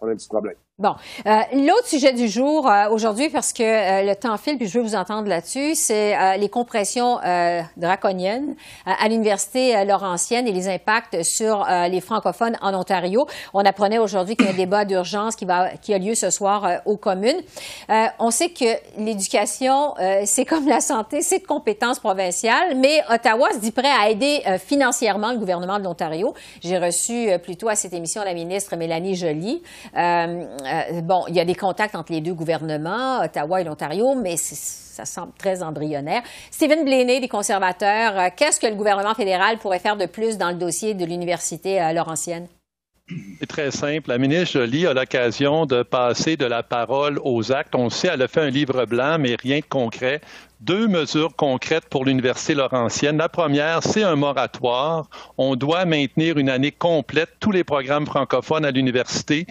on 0.00 0.08
a 0.08 0.12
un 0.12 0.16
petit 0.16 0.28
problème. 0.28 0.56
Bon, 0.80 0.94
euh, 1.26 1.40
l'autre 1.54 1.88
sujet 1.88 2.12
du 2.12 2.28
jour 2.28 2.70
euh, 2.70 2.88
aujourd'hui, 2.90 3.30
parce 3.30 3.52
que 3.52 3.64
euh, 3.64 4.04
le 4.04 4.14
temps 4.14 4.36
file, 4.36 4.58
puis 4.58 4.68
je 4.68 4.78
veux 4.78 4.84
vous 4.84 4.94
entendre 4.94 5.26
là-dessus, 5.26 5.74
c'est 5.74 6.38
les 6.38 6.48
compressions 6.48 7.18
draconiennes 7.76 8.54
à 8.86 9.08
l'université 9.08 9.84
Laurentienne 9.84 10.46
et 10.46 10.52
les 10.52 10.68
impacts 10.68 11.24
sur 11.24 11.66
les 11.90 12.00
francophones 12.00 12.56
en 12.60 12.74
Ontario. 12.74 13.26
On 13.54 13.64
apprenait 13.64 13.98
aujourd'hui 13.98 14.36
qu'il 14.36 14.46
y 14.46 14.48
a 14.48 14.52
un 14.52 14.56
débat 14.56 14.84
d'urgence 14.84 15.34
qui 15.34 15.46
va 15.46 15.70
qui 15.82 15.94
a 15.94 15.98
lieu 15.98 16.14
ce 16.14 16.30
soir 16.30 16.80
aux 16.84 16.96
communes. 16.96 17.40
on 18.18 18.30
sait 18.30 18.50
que 18.50 18.64
l'éducation, 18.98 19.94
c'est 20.24 20.44
comme 20.44 20.68
la 20.68 20.80
santé, 20.80 21.22
c'est 21.22 21.40
de 21.40 21.46
compétence 21.46 21.98
provinciale, 21.98 22.76
mais 22.76 23.02
Ottawa 23.10 23.50
se 23.52 23.58
dit 23.58 23.72
prêt 23.72 23.90
à 23.90 24.10
aider 24.10 24.42
financièrement 24.64 25.32
le 25.32 25.38
gouvernement 25.38 25.78
de 25.78 25.84
l'Ontario. 25.84 26.34
J'ai 26.62 26.78
reçu 26.78 27.30
plutôt 27.42 27.68
à 27.68 27.74
cette 27.74 27.92
émission 27.92 28.22
la 28.22 28.34
ministre 28.34 28.76
Mélanie 28.76 29.16
Joly. 29.16 29.62
Euh, 30.68 31.00
bon, 31.00 31.24
il 31.28 31.34
y 31.34 31.40
a 31.40 31.44
des 31.44 31.54
contacts 31.54 31.94
entre 31.94 32.12
les 32.12 32.20
deux 32.20 32.34
gouvernements, 32.34 33.20
Ottawa 33.20 33.60
et 33.60 33.64
l'Ontario, 33.64 34.14
mais 34.14 34.36
ça 34.36 35.04
semble 35.04 35.32
très 35.38 35.62
embryonnaire. 35.62 36.22
Stephen 36.50 36.84
Blaney, 36.84 37.20
des 37.20 37.28
conservateurs, 37.28 38.18
euh, 38.18 38.28
qu'est-ce 38.36 38.60
que 38.60 38.66
le 38.66 38.74
gouvernement 38.74 39.14
fédéral 39.14 39.58
pourrait 39.58 39.78
faire 39.78 39.96
de 39.96 40.06
plus 40.06 40.36
dans 40.36 40.50
le 40.50 40.56
dossier 40.56 40.94
de 40.94 41.04
l'Université 41.04 41.80
euh, 41.80 41.92
Laurentienne? 41.92 42.48
C'est 43.40 43.46
très 43.46 43.70
simple. 43.70 44.10
La 44.10 44.18
ministre 44.18 44.58
Jolie 44.58 44.86
a 44.86 44.92
l'occasion 44.92 45.64
de 45.64 45.82
passer 45.82 46.36
de 46.36 46.44
la 46.44 46.62
parole 46.62 47.18
aux 47.24 47.52
actes. 47.52 47.74
On 47.74 47.88
sait, 47.88 48.08
elle 48.12 48.20
a 48.20 48.28
fait 48.28 48.42
un 48.42 48.50
livre 48.50 48.84
blanc, 48.84 49.16
mais 49.18 49.34
rien 49.34 49.60
de 49.60 49.64
concret. 49.64 50.20
Deux 50.60 50.88
mesures 50.88 51.34
concrètes 51.34 51.86
pour 51.88 52.04
l'Université 52.04 52.54
Laurentienne. 52.54 53.16
La 53.16 53.30
première, 53.30 53.82
c'est 53.82 54.02
un 54.02 54.16
moratoire. 54.16 55.08
On 55.38 55.56
doit 55.56 55.86
maintenir 55.86 56.36
une 56.36 56.50
année 56.50 56.72
complète 56.72 57.30
tous 57.40 57.52
les 57.52 57.64
programmes 57.64 58.06
francophones 58.06 58.66
à 58.66 58.72
l'université 58.72 59.46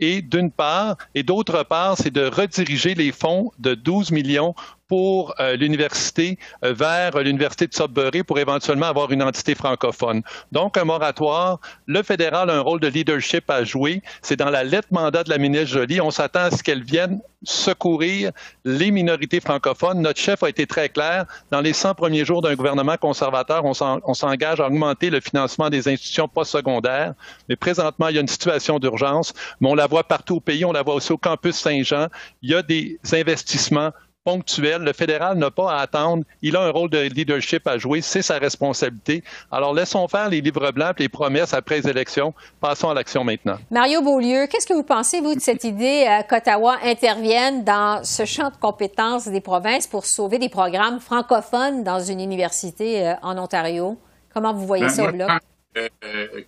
et 0.00 0.22
d'une 0.22 0.50
part, 0.50 0.96
et 1.14 1.22
d'autre 1.22 1.62
part, 1.62 1.96
c'est 1.96 2.10
de 2.10 2.26
rediriger 2.26 2.94
les 2.94 3.12
fonds 3.12 3.52
de 3.58 3.74
12 3.74 4.10
millions 4.10 4.54
pour 4.90 5.32
euh, 5.38 5.54
l'université 5.54 6.36
euh, 6.64 6.72
vers 6.72 7.16
l'université 7.22 7.68
de 7.68 7.72
Sudbury 7.72 8.24
pour 8.24 8.40
éventuellement 8.40 8.86
avoir 8.86 9.12
une 9.12 9.22
entité 9.22 9.54
francophone. 9.54 10.22
Donc, 10.50 10.76
un 10.76 10.84
moratoire. 10.84 11.60
Le 11.86 12.02
fédéral 12.02 12.50
a 12.50 12.54
un 12.54 12.60
rôle 12.60 12.80
de 12.80 12.88
leadership 12.88 13.48
à 13.48 13.62
jouer. 13.62 14.02
C'est 14.20 14.34
dans 14.34 14.50
la 14.50 14.64
lettre 14.64 14.88
mandat 14.90 15.22
de 15.22 15.30
la 15.30 15.38
ministre 15.38 15.68
Jolie. 15.68 16.00
On 16.00 16.10
s'attend 16.10 16.40
à 16.40 16.50
ce 16.50 16.64
qu'elle 16.64 16.82
vienne 16.82 17.20
secourir 17.44 18.32
les 18.64 18.90
minorités 18.90 19.38
francophones. 19.38 20.02
Notre 20.02 20.18
chef 20.18 20.42
a 20.42 20.48
été 20.48 20.66
très 20.66 20.88
clair. 20.88 21.24
Dans 21.52 21.60
les 21.60 21.72
100 21.72 21.94
premiers 21.94 22.24
jours 22.24 22.42
d'un 22.42 22.56
gouvernement 22.56 22.96
conservateur, 22.96 23.64
on 23.64 24.14
s'engage 24.14 24.60
à 24.60 24.66
augmenter 24.66 25.08
le 25.08 25.20
financement 25.20 25.70
des 25.70 25.86
institutions 25.88 26.26
postsecondaires. 26.26 27.14
Mais 27.48 27.54
présentement, 27.54 28.08
il 28.08 28.16
y 28.16 28.18
a 28.18 28.22
une 28.22 28.28
situation 28.28 28.80
d'urgence. 28.80 29.32
Mais 29.60 29.70
on 29.70 29.76
la 29.76 29.86
voit 29.86 30.02
partout 30.02 30.36
au 30.36 30.40
pays. 30.40 30.64
On 30.64 30.72
la 30.72 30.82
voit 30.82 30.94
aussi 30.94 31.12
au 31.12 31.18
campus 31.18 31.54
Saint-Jean. 31.54 32.08
Il 32.42 32.50
y 32.50 32.54
a 32.54 32.62
des 32.62 32.98
investissements 33.12 33.92
ponctuel. 34.24 34.82
Le 34.82 34.92
fédéral 34.92 35.38
n'a 35.38 35.50
pas 35.50 35.72
à 35.72 35.80
attendre. 35.82 36.24
Il 36.42 36.56
a 36.56 36.62
un 36.62 36.70
rôle 36.70 36.90
de 36.90 36.98
leadership 36.98 37.66
à 37.66 37.78
jouer. 37.78 38.00
C'est 38.00 38.22
sa 38.22 38.38
responsabilité. 38.38 39.22
Alors, 39.50 39.74
laissons 39.74 40.06
faire 40.08 40.28
les 40.28 40.40
livres 40.40 40.70
blancs 40.72 40.98
les 40.98 41.08
promesses 41.08 41.54
après 41.54 41.80
les 41.80 41.88
élections. 41.88 42.34
Passons 42.60 42.90
à 42.90 42.94
l'action 42.94 43.24
maintenant. 43.24 43.58
Mario 43.70 44.02
Beaulieu, 44.02 44.46
qu'est-ce 44.46 44.66
que 44.66 44.74
vous 44.74 44.82
pensez, 44.82 45.20
vous, 45.20 45.34
de 45.34 45.40
cette 45.40 45.64
idée 45.64 46.06
euh, 46.06 46.22
qu'Ottawa 46.28 46.76
intervienne 46.84 47.64
dans 47.64 48.04
ce 48.04 48.24
champ 48.24 48.50
de 48.50 48.56
compétences 48.56 49.28
des 49.28 49.40
provinces 49.40 49.86
pour 49.86 50.04
sauver 50.04 50.38
des 50.38 50.48
programmes 50.48 51.00
francophones 51.00 51.84
dans 51.84 52.00
une 52.00 52.20
université 52.20 53.06
euh, 53.06 53.14
en 53.22 53.38
Ontario? 53.38 53.98
Comment 54.32 54.52
vous 54.52 54.66
voyez 54.66 54.84
ben, 54.84 54.90
ça 54.90 55.08
au 55.08 55.12
bloc? 55.12 55.30
Euh, 55.76 55.88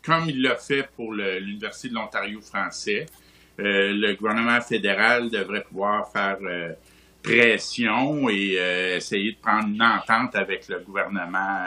comme 0.04 0.24
il 0.28 0.42
l'a 0.42 0.56
fait 0.56 0.88
pour 0.96 1.12
l'Université 1.12 1.88
de 1.88 1.94
l'Ontario 1.94 2.40
français, 2.40 3.06
le 3.58 4.14
gouvernement 4.14 4.61
fédéral 4.61 5.30
devrait 5.30 5.62
pouvoir 5.62 6.11
faire 6.11 6.38
pression 7.22 8.28
et 8.28 8.58
essayer 8.96 9.32
de 9.32 9.38
prendre 9.38 9.68
une 9.68 9.82
entente 9.82 10.35
avec 10.35 10.68
le 10.68 10.80
gouvernement 10.80 11.66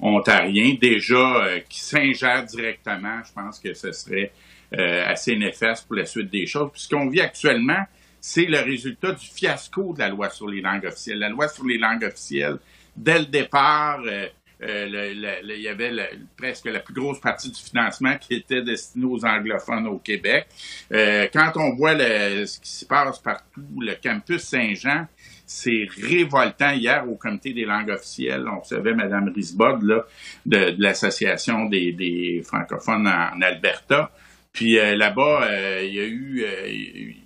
ontarien. 0.00 0.76
Déjà, 0.80 1.60
qui 1.68 1.80
s'ingère 1.80 2.44
directement, 2.44 3.20
je 3.26 3.32
pense 3.32 3.58
que 3.58 3.74
ce 3.74 3.92
serait 3.92 4.32
assez 4.72 5.36
néfaste 5.36 5.86
pour 5.86 5.96
la 5.96 6.06
suite 6.06 6.30
des 6.30 6.46
choses. 6.46 6.70
Puisqu'on 6.72 7.08
vit 7.08 7.20
actuellement, 7.20 7.84
c'est 8.28 8.46
le 8.46 8.58
résultat 8.58 9.12
du 9.12 9.24
fiasco 9.24 9.92
de 9.92 10.00
la 10.00 10.08
loi 10.08 10.28
sur 10.30 10.48
les 10.48 10.60
langues 10.60 10.84
officielles. 10.86 11.20
La 11.20 11.28
loi 11.28 11.46
sur 11.46 11.64
les 11.64 11.78
langues 11.78 12.02
officielles, 12.02 12.58
dès 12.96 13.20
le 13.20 13.26
départ, 13.26 14.00
euh, 14.04 14.08
euh, 14.10 14.28
il 14.60 15.60
y 15.60 15.68
avait 15.68 15.92
presque 16.36 16.66
la 16.66 16.80
plus 16.80 16.94
grosse 16.94 17.20
partie 17.20 17.50
du 17.50 17.60
financement 17.60 18.16
qui 18.18 18.34
était 18.34 18.62
destiné 18.62 19.04
aux 19.04 19.24
anglophones 19.24 19.86
au 19.86 19.98
Québec. 19.98 20.46
Euh, 20.92 21.26
quand 21.32 21.52
on 21.56 21.74
voit 21.74 21.96
ce 21.96 22.60
qui 22.60 22.70
se 22.70 22.84
passe 22.84 23.18
partout, 23.18 23.62
le 23.80 23.94
campus 24.02 24.42
Saint-Jean, 24.42 25.06
c'est 25.44 25.86
révoltant. 26.02 26.72
Hier, 26.72 27.08
au 27.08 27.16
comité 27.16 27.52
des 27.52 27.64
langues 27.64 27.90
officielles, 27.90 28.46
on 28.48 28.60
recevait 28.60 28.94
Mme 28.94 29.32
Risbod 29.34 30.04
de, 30.46 30.74
l'Association 30.78 31.66
des, 31.66 32.42
francophones 32.44 33.06
en, 33.06 33.40
Alberta. 33.42 34.10
Puis 34.52 34.74
là-bas, 34.74 35.82
il 35.82 35.94
y 35.94 36.00
a 36.00 36.06
eu 36.06 37.16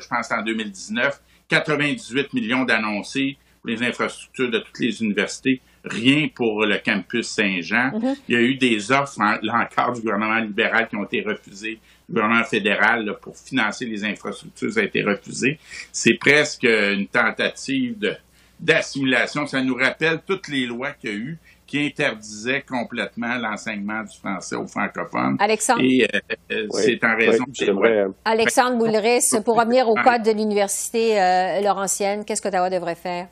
je 0.00 0.08
pense, 0.08 0.30
en 0.30 0.42
2019, 0.42 1.20
98 1.48 2.32
millions 2.34 2.64
d'annoncés 2.64 3.36
pour 3.60 3.70
les 3.70 3.82
infrastructures 3.82 4.50
de 4.50 4.58
toutes 4.58 4.78
les 4.80 5.02
universités, 5.02 5.60
rien 5.86 6.28
pour 6.34 6.64
le 6.64 6.78
campus 6.78 7.28
Saint-Jean. 7.28 7.90
Mm-hmm. 7.90 8.16
Il 8.28 8.34
y 8.34 8.38
a 8.38 8.42
eu 8.42 8.54
des 8.56 8.92
offres, 8.92 9.18
là 9.42 9.66
encore, 9.66 9.94
du 9.94 10.00
gouvernement 10.02 10.38
libéral 10.38 10.88
qui 10.88 10.96
ont 10.96 11.04
été 11.04 11.22
refusées. 11.22 11.78
Le 12.08 12.14
gouvernement 12.14 12.44
fédéral, 12.44 13.16
pour 13.20 13.36
financer 13.36 13.86
les 13.86 14.04
infrastructures, 14.04 14.72
ça 14.72 14.80
a 14.80 14.84
été 14.84 15.02
refusé. 15.02 15.58
C'est 15.92 16.14
presque 16.14 16.64
une 16.64 17.06
tentative 17.06 18.16
d'assimilation. 18.60 19.46
Ça 19.46 19.62
nous 19.62 19.74
rappelle 19.74 20.20
toutes 20.26 20.48
les 20.48 20.66
lois 20.66 20.92
qu'il 20.92 21.10
y 21.10 21.12
a 21.12 21.16
eu 21.16 21.38
qui 21.66 21.84
interdisait 21.84 22.62
complètement 22.62 23.34
l'enseignement 23.36 24.02
du 24.02 24.16
français 24.16 24.54
aux 24.54 24.66
francophones. 24.66 25.36
Alexandre. 25.40 25.82
Et 25.82 26.04
euh, 26.04 26.20
euh, 26.52 26.66
c'est 26.70 27.02
en 27.04 27.16
raison 27.16 27.44
de 27.48 28.12
Alexandre 28.24 28.76
Boulris, 28.76 29.34
pour 29.44 29.58
revenir 29.58 29.88
au 29.88 29.94
code 29.94 30.22
de 30.22 30.30
l'Université 30.30 31.20
euh, 31.20 31.60
Laurentienne, 31.60 32.24
qu'est-ce 32.24 32.40
qu'Ottawa 32.40 32.70
devrait 32.70 32.94
faire? 32.94 33.26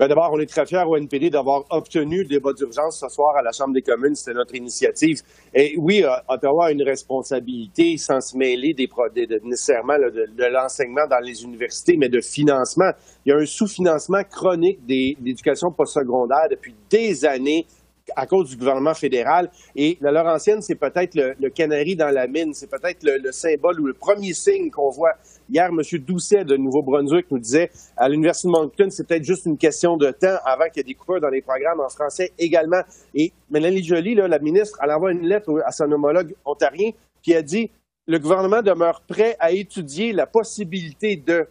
Ben, 0.00 0.08
d'abord, 0.08 0.30
on 0.32 0.40
est 0.40 0.46
très 0.46 0.64
fiers 0.64 0.82
au 0.86 0.96
NPD 0.96 1.28
d'avoir 1.28 1.64
obtenu 1.68 2.22
le 2.22 2.24
débat 2.24 2.54
d'urgence 2.54 2.98
ce 3.00 3.08
soir 3.10 3.36
à 3.36 3.42
la 3.42 3.52
Chambre 3.52 3.74
des 3.74 3.82
communes. 3.82 4.14
C'était 4.14 4.32
notre 4.32 4.54
initiative. 4.54 5.20
Et 5.52 5.74
oui, 5.76 6.02
euh, 6.02 6.08
Ottawa 6.26 6.68
a 6.68 6.70
une 6.70 6.82
responsabilité 6.82 7.98
sans 7.98 8.18
se 8.22 8.34
mêler 8.34 8.72
des, 8.72 8.88
nécessairement 9.44 9.98
de, 9.98 10.44
l'enseignement 10.50 11.06
dans 11.06 11.22
les 11.22 11.44
universités, 11.44 11.98
mais 11.98 12.08
de 12.08 12.22
financement. 12.22 12.90
Il 13.26 13.28
y 13.28 13.32
a 13.34 13.36
un 13.36 13.44
sous-financement 13.44 14.22
chronique 14.24 14.86
des, 14.86 15.18
d'éducation 15.20 15.70
postsecondaire 15.70 16.48
depuis 16.50 16.74
des 16.88 17.26
années 17.26 17.66
à 18.16 18.26
cause 18.26 18.50
du 18.50 18.56
gouvernement 18.56 18.94
fédéral. 18.94 19.50
Et 19.76 19.98
la 20.00 20.10
Laurentienne, 20.10 20.62
c'est 20.62 20.74
peut-être 20.74 21.14
le, 21.14 21.48
canari 21.50 21.96
dans 21.96 22.10
la 22.10 22.26
mine, 22.26 22.54
c'est 22.54 22.70
peut-être 22.70 23.02
le, 23.02 23.32
symbole 23.32 23.80
ou 23.80 23.86
le 23.86 23.94
premier 23.94 24.32
signe 24.32 24.70
qu'on 24.70 24.90
voit. 24.90 25.14
Hier, 25.48 25.68
M. 25.68 25.80
Doucet 26.00 26.44
de 26.44 26.56
Nouveau-Brunswick 26.56 27.26
nous 27.30 27.38
disait 27.38 27.70
à 27.96 28.08
l'Université 28.08 28.48
de 28.48 28.52
Moncton, 28.52 28.88
c'est 28.90 29.06
peut-être 29.06 29.24
juste 29.24 29.46
une 29.46 29.58
question 29.58 29.96
de 29.96 30.10
temps 30.10 30.36
avant 30.44 30.66
qu'il 30.66 30.78
y 30.78 30.80
ait 30.80 30.84
des 30.84 30.94
coupures 30.94 31.20
dans 31.20 31.28
les 31.28 31.42
programmes 31.42 31.80
en 31.80 31.88
français 31.88 32.32
également. 32.38 32.82
Et 33.14 33.32
Mélanie 33.50 33.82
Joly, 33.82 34.14
la 34.14 34.38
ministre, 34.38 34.78
elle 34.82 34.92
envoie 34.92 35.12
une 35.12 35.26
lettre 35.26 35.50
à 35.64 35.72
son 35.72 35.90
homologue 35.90 36.34
ontarien 36.44 36.90
qui 37.22 37.34
a 37.34 37.42
dit 37.42 37.70
le 38.06 38.18
gouvernement 38.18 38.62
demeure 38.62 39.02
prêt 39.02 39.36
à 39.38 39.52
étudier 39.52 40.12
la 40.12 40.26
possibilité 40.26 41.16
de 41.16 41.46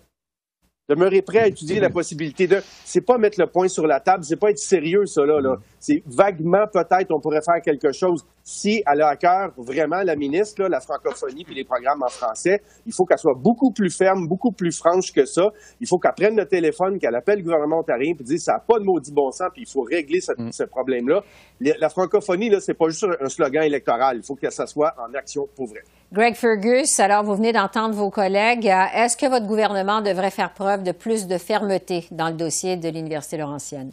Demeurer 0.89 1.21
prêt 1.21 1.39
à 1.39 1.47
étudier 1.47 1.79
la 1.79 1.91
possibilité 1.91 2.47
de. 2.47 2.61
C'est 2.83 3.05
pas 3.05 3.19
mettre 3.19 3.39
le 3.39 3.45
point 3.45 3.67
sur 3.67 3.85
la 3.85 3.99
table, 3.99 4.23
c'est 4.23 4.39
pas 4.39 4.49
être 4.49 4.57
sérieux, 4.57 5.05
ça, 5.05 5.23
là. 5.23 5.39
là. 5.39 5.57
C'est 5.79 6.01
vaguement, 6.07 6.65
peut-être, 6.65 7.11
on 7.11 7.19
pourrait 7.19 7.43
faire 7.45 7.61
quelque 7.63 7.91
chose. 7.91 8.25
Si 8.43 8.81
elle 8.91 9.01
a 9.03 9.09
à 9.09 9.15
cœur 9.15 9.53
vraiment 9.55 10.01
la 10.01 10.15
ministre, 10.15 10.63
la 10.63 10.79
francophonie 10.79 11.45
puis 11.45 11.53
les 11.53 11.63
programmes 11.63 12.01
en 12.01 12.09
français, 12.09 12.63
il 12.87 12.93
faut 12.93 13.05
qu'elle 13.05 13.19
soit 13.19 13.37
beaucoup 13.39 13.71
plus 13.71 13.95
ferme, 13.95 14.27
beaucoup 14.27 14.51
plus 14.51 14.75
franche 14.75 15.13
que 15.13 15.25
ça. 15.25 15.49
Il 15.79 15.87
faut 15.87 15.99
qu'elle 15.99 16.15
prenne 16.17 16.35
le 16.35 16.47
téléphone, 16.47 16.97
qu'elle 16.97 17.13
appelle 17.13 17.37
le 17.37 17.43
gouvernement 17.43 17.81
ontarien 17.81 18.15
puis 18.15 18.25
dise 18.25 18.43
ça 18.43 18.53
n'a 18.53 18.59
pas 18.59 18.79
de 18.79 18.83
maudit 18.83 19.11
bon 19.11 19.29
sens 19.29 19.49
puis 19.53 19.65
il 19.67 19.71
faut 19.71 19.83
régler 19.83 20.21
ce, 20.21 20.31
mm. 20.35 20.67
problème-là. 20.71 21.21
La 21.61 21.89
francophonie, 21.89 22.49
là, 22.49 22.59
c'est 22.59 22.73
pas 22.73 22.89
juste 22.89 23.05
un 23.21 23.29
slogan 23.29 23.63
électoral. 23.63 24.17
Il 24.17 24.23
faut 24.23 24.35
que 24.35 24.49
ça 24.49 24.65
soit 24.65 24.95
en 24.97 25.13
action 25.13 25.47
pour 25.55 25.67
vrai. 25.67 25.81
Greg 26.11 26.33
Fergus, 26.33 26.99
alors 26.99 27.23
vous 27.23 27.35
venez 27.35 27.53
d'entendre 27.53 27.93
vos 27.93 28.09
collègues. 28.09 28.65
Est-ce 28.65 29.15
que 29.15 29.27
votre 29.27 29.45
gouvernement 29.45 30.01
devrait 30.01 30.31
faire 30.31 30.51
preuve 30.51 30.81
de 30.81 30.91
plus 30.91 31.27
de 31.27 31.37
fermeté 31.37 32.07
dans 32.09 32.29
le 32.29 32.33
dossier 32.33 32.77
de 32.77 32.89
l'Université 32.89 33.37
Laurentienne? 33.37 33.91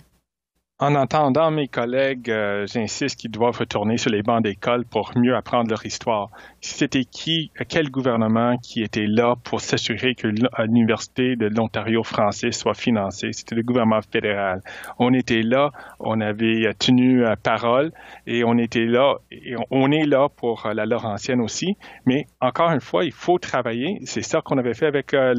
En 0.78 0.94
entendant 0.94 1.50
mes 1.50 1.68
collègues, 1.68 2.30
euh, 2.30 2.66
j'insiste 2.66 3.18
qu'ils 3.18 3.30
doivent 3.30 3.56
retourner 3.56 3.96
sur 3.96 4.10
les 4.10 4.22
bancs 4.22 4.42
d'école 4.42 4.84
pour 4.84 5.12
mieux 5.16 5.34
apprendre 5.34 5.70
leur 5.70 5.86
histoire. 5.86 6.28
C'était 6.60 7.06
qui, 7.06 7.50
quel 7.70 7.90
gouvernement 7.90 8.58
qui 8.58 8.82
était 8.82 9.06
là 9.06 9.36
pour 9.42 9.62
s'assurer 9.62 10.14
que 10.14 10.28
l'Université 10.28 11.34
de 11.34 11.46
l'Ontario 11.46 12.02
français 12.02 12.52
soit 12.52 12.74
financée? 12.74 13.32
C'était 13.32 13.54
le 13.54 13.62
gouvernement 13.62 14.02
fédéral. 14.02 14.60
On 14.98 15.14
était 15.14 15.40
là, 15.40 15.70
on 15.98 16.20
avait 16.20 16.70
tenu 16.78 17.24
parole 17.42 17.90
et 18.26 18.44
on 18.44 18.58
était 18.58 18.84
là, 18.84 19.14
et 19.30 19.54
on 19.70 19.90
est 19.90 20.04
là 20.04 20.28
pour 20.28 20.68
la 20.74 20.84
Laurentienne 20.84 21.40
aussi. 21.40 21.78
Mais 22.04 22.26
encore 22.42 22.70
une 22.70 22.82
fois, 22.82 23.06
il 23.06 23.12
faut 23.12 23.38
travailler. 23.38 24.00
C'est 24.04 24.20
ça 24.20 24.42
qu'on 24.42 24.58
avait 24.58 24.74
fait 24.74 24.86
avec 24.86 25.14
euh, 25.14 25.32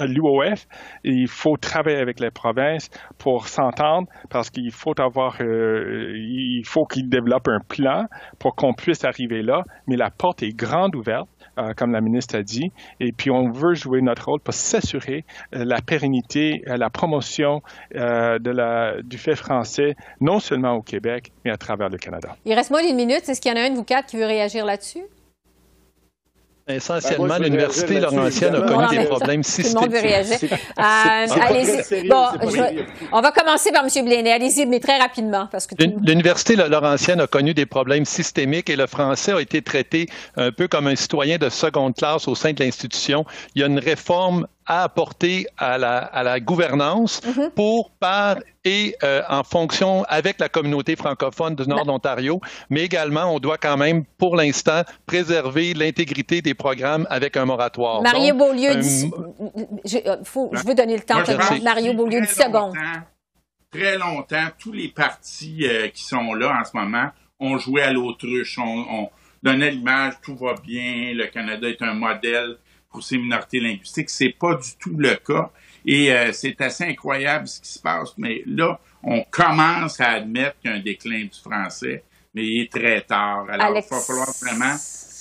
l'UOF. 0.00 0.66
Il 1.02 1.28
faut 1.28 1.56
travailler 1.56 1.96
avec 1.96 2.20
les 2.20 2.30
provinces 2.30 2.90
pour 3.16 3.48
s'entendre 3.48 4.06
parce 4.28 4.50
qu'il 4.50 4.65
il 4.66 4.72
faut 4.72 5.00
avoir, 5.00 5.36
euh, 5.40 6.12
il 6.16 6.64
faut 6.64 6.84
qu'il 6.86 7.08
développe 7.08 7.46
un 7.46 7.60
plan 7.60 8.06
pour 8.40 8.56
qu'on 8.56 8.74
puisse 8.74 9.04
arriver 9.04 9.42
là. 9.42 9.62
Mais 9.86 9.96
la 9.96 10.10
porte 10.10 10.42
est 10.42 10.52
grande 10.52 10.96
ouverte. 10.96 11.28
Euh, 11.58 11.72
comme 11.74 11.90
la 11.90 12.02
ministre 12.02 12.36
a 12.36 12.42
dit, 12.42 12.70
et 13.00 13.12
puis 13.12 13.30
on 13.30 13.50
veut 13.50 13.72
jouer 13.72 14.02
notre 14.02 14.26
rôle 14.26 14.40
pour 14.40 14.52
s'assurer 14.52 15.24
euh, 15.54 15.64
la 15.64 15.80
pérennité, 15.80 16.62
la 16.66 16.90
promotion 16.90 17.62
de 17.94 18.50
la, 18.50 19.00
du 19.00 19.16
fait 19.16 19.36
français, 19.36 19.96
non 20.20 20.38
seulement 20.38 20.72
au 20.72 20.82
Québec, 20.82 21.32
mais 21.46 21.50
à 21.50 21.56
travers 21.56 21.88
le 21.88 21.96
Canada. 21.96 22.36
Il 22.44 22.52
reste 22.52 22.70
moins 22.70 22.86
d'une 22.86 22.96
minute. 22.96 23.26
Est-ce 23.26 23.40
qu'il 23.40 23.50
y 23.50 23.54
en 23.54 23.56
a 23.56 23.64
un 23.64 23.70
de 23.70 23.74
vous 23.76 23.84
quatre 23.84 24.06
qui 24.06 24.18
veut 24.18 24.26
réagir 24.26 24.66
là-dessus? 24.66 25.04
Essentiellement, 26.68 27.28
ben, 27.28 27.44
l'Université 27.44 28.00
Laurentienne 28.00 28.56
a 28.56 28.60
connu 28.62 28.98
des 28.98 29.04
problèmes 29.04 29.44
systémiques. 29.44 29.72
Tout 29.72 29.84
le 29.84 29.86
monde 29.86 29.94
veut 29.94 30.08
réagir. 30.08 30.38
Euh, 30.52 31.40
allez-y. 31.40 32.08
Bon, 32.08 32.26
on 33.12 33.20
va 33.20 33.30
commencer 33.30 33.70
par 33.70 33.84
M. 33.84 34.04
Bléné. 34.04 34.32
Allez-y, 34.32 34.66
mais 34.66 34.80
très 34.80 34.98
rapidement. 34.98 35.46
parce 35.50 35.68
que 35.68 35.76
L'Université 35.78 36.56
Laurentienne 36.56 37.20
a 37.20 37.28
connu 37.28 37.54
des 37.54 37.66
problèmes 37.66 38.04
systémiques 38.04 38.68
et 38.68 38.74
le 38.74 38.88
français 38.88 39.32
a 39.32 39.40
été 39.40 39.62
traité 39.62 40.08
un 40.36 40.50
peu 40.50 40.66
comme 40.66 40.88
un 40.88 40.96
citoyen 40.96 41.38
de 41.38 41.48
seconde 41.50 41.94
classe 41.94 42.26
au 42.26 42.34
sein 42.34 42.52
de 42.52 42.62
l'institution. 42.62 43.24
Il 43.54 43.60
y 43.60 43.64
a 43.64 43.68
une 43.68 43.78
réforme 43.78 44.48
à 44.66 44.82
apporter 44.82 45.46
à 45.56 45.78
la, 45.78 45.98
à 45.98 46.22
la 46.22 46.40
gouvernance 46.40 47.20
mm-hmm. 47.22 47.50
pour, 47.50 47.90
par 47.92 48.36
et 48.66 48.96
euh, 49.04 49.22
en 49.28 49.44
fonction 49.44 50.02
avec 50.08 50.40
la 50.40 50.48
communauté 50.48 50.96
francophone 50.96 51.54
du 51.54 51.68
Nord 51.68 51.86
d'Ontario, 51.86 52.40
mais 52.68 52.82
également, 52.82 53.32
on 53.32 53.38
doit 53.38 53.58
quand 53.58 53.76
même, 53.76 54.04
pour 54.18 54.34
l'instant, 54.36 54.82
préserver 55.06 55.72
l'intégrité 55.72 56.42
des 56.42 56.54
programmes 56.54 57.06
avec 57.08 57.36
un 57.36 57.44
moratoire. 57.44 58.02
Mario 58.02 58.34
Beaulieu, 58.34 58.80
je, 59.84 59.98
faut, 60.24 60.50
je 60.52 60.66
veux 60.66 60.74
donner 60.74 60.96
le 60.96 61.02
temps 61.02 61.18
à 61.18 61.60
Mario 61.62 61.94
Beaulieu, 61.94 62.20
10 62.20 62.26
secondes. 62.26 62.74
Très 63.70 63.96
longtemps, 63.96 64.48
tous 64.58 64.72
les 64.72 64.88
partis 64.88 65.66
euh, 65.66 65.88
qui 65.88 66.02
sont 66.02 66.34
là 66.34 66.58
en 66.60 66.64
ce 66.64 66.76
moment 66.76 67.10
ont 67.38 67.58
joué 67.58 67.82
à 67.82 67.92
l'autruche, 67.92 68.58
on, 68.58 68.62
on 68.62 69.10
donnait 69.42 69.70
l'image, 69.70 70.14
tout 70.22 70.34
va 70.34 70.54
bien, 70.54 71.12
le 71.12 71.26
Canada 71.26 71.68
est 71.68 71.82
un 71.82 71.94
modèle 71.94 72.56
ces 73.02 73.18
minorités 73.18 73.60
linguistiques. 73.60 74.10
C'est 74.10 74.34
pas 74.38 74.54
du 74.54 74.76
tout 74.78 74.96
le 74.96 75.14
cas. 75.16 75.50
Et 75.84 76.12
euh, 76.12 76.32
c'est 76.32 76.60
assez 76.60 76.84
incroyable 76.84 77.46
ce 77.46 77.60
qui 77.60 77.68
se 77.68 77.78
passe. 77.78 78.14
Mais 78.18 78.42
là, 78.46 78.78
on 79.02 79.22
commence 79.30 80.00
à 80.00 80.10
admettre 80.10 80.58
qu'il 80.60 80.70
y 80.70 80.74
a 80.74 80.76
un 80.76 80.80
déclin 80.80 81.24
du 81.24 81.40
français, 81.40 82.02
mais 82.34 82.44
il 82.44 82.62
est 82.62 82.72
très 82.72 83.00
tard. 83.02 83.46
Alors, 83.48 83.68
il 83.70 83.74
va 83.74 83.82
falloir 83.82 84.28
vraiment, 84.42 84.74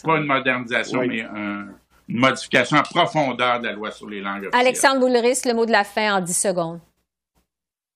pas 0.03 0.17
une 0.17 0.25
modernisation, 0.25 1.05
mais 1.05 1.21
une 1.21 2.19
modification 2.19 2.77
en 2.77 2.83
profondeur 2.83 3.59
de 3.59 3.67
la 3.67 3.73
loi 3.73 3.91
sur 3.91 4.09
les 4.09 4.21
langues 4.21 4.45
officielles. 4.45 4.61
Alexandre 4.61 4.99
Boulris, 4.99 5.41
le 5.45 5.53
mot 5.53 5.65
de 5.65 5.71
la 5.71 5.83
fin 5.83 6.15
en 6.15 6.21
10 6.21 6.33
secondes. 6.33 6.79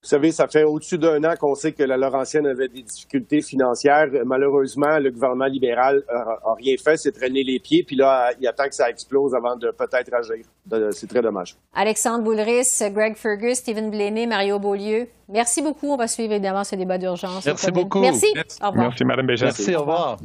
Vous 0.01 0.07
savez, 0.07 0.31
ça 0.31 0.47
fait 0.47 0.63
au-dessus 0.63 0.97
d'un 0.97 1.21
an 1.25 1.33
qu'on 1.37 1.55
sait 1.55 1.73
que 1.73 1.83
la 1.83 1.97
Laurentienne 1.97 2.47
avait 2.47 2.69
des 2.69 2.83
difficultés 2.83 3.41
financières. 3.41 4.07
Malheureusement, 4.25 4.97
le 4.97 5.11
gouvernement 5.11 5.47
libéral 5.47 6.03
n'a 6.09 6.53
rien 6.57 6.75
fait, 6.81 6.95
c'est 6.95 7.11
traîner 7.11 7.43
les 7.43 7.59
pieds, 7.59 7.83
puis 7.85 7.97
là, 7.97 8.31
il 8.39 8.47
attend 8.47 8.69
que 8.69 8.75
ça 8.75 8.89
explose 8.89 9.35
avant 9.35 9.57
de 9.57 9.71
peut-être 9.71 10.13
agir. 10.13 10.45
C'est 10.91 11.07
très 11.07 11.21
dommage. 11.21 11.57
Alexandre 11.73 12.23
Boulris, 12.23 12.69
Greg 12.93 13.17
Fergus, 13.17 13.57
Stephen 13.57 13.91
Blaney, 13.91 14.25
Mario 14.25 14.57
Beaulieu, 14.57 15.07
merci 15.27 15.61
beaucoup. 15.61 15.87
On 15.87 15.97
va 15.97 16.07
suivre 16.07 16.31
évidemment 16.31 16.63
ce 16.63 16.77
débat 16.77 16.97
d'urgence. 16.97 17.45
Merci 17.45 17.71
beaucoup. 17.71 17.99
Merci. 17.99 18.27
Au 18.61 18.69
revoir. 18.69 18.87
Merci, 18.87 19.03
Mme 19.03 19.27
Béja. 19.27 19.45
Merci, 19.47 19.75
au 19.75 19.81
revoir. 19.81 20.17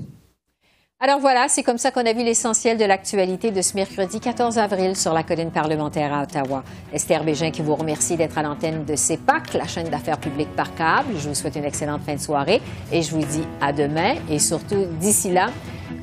Alors 1.05 1.21
voilà, 1.21 1.49
c'est 1.51 1.63
comme 1.63 1.77
ça 1.77 1.91
qu'on 1.91 2.07
a 2.07 2.15
vu 2.15 2.25
l'essentiel 2.25 2.79
de 2.79 2.85
l'actualité 2.87 3.51
de 3.51 3.61
ce 3.61 3.75
mercredi 3.75 4.21
14 4.21 4.57
avril 4.57 4.97
sur 4.97 5.13
la 5.13 5.23
colline 5.23 5.51
parlementaire 5.51 6.15
à 6.15 6.23
Ottawa. 6.23 6.65
Esther 6.95 7.23
Bégin 7.25 7.51
qui 7.51 7.61
vous 7.61 7.75
remercie 7.75 8.17
d'être 8.17 8.39
à 8.39 8.43
l'antenne 8.43 8.87
de 8.87 8.97
CEPAC, 8.97 9.53
la 9.53 9.67
chaîne 9.67 9.91
d'affaires 9.91 10.17
publiques 10.17 10.57
par 10.57 10.75
câble. 10.75 11.11
Je 11.19 11.29
vous 11.29 11.35
souhaite 11.35 11.57
une 11.57 11.67
excellente 11.67 12.01
fin 12.07 12.15
de 12.15 12.21
soirée 12.21 12.63
et 12.91 13.03
je 13.03 13.11
vous 13.11 13.23
dis 13.23 13.45
à 13.61 13.75
demain 13.75 14.15
et 14.31 14.39
surtout 14.39 14.87
d'ici 14.99 15.31
là, 15.31 15.51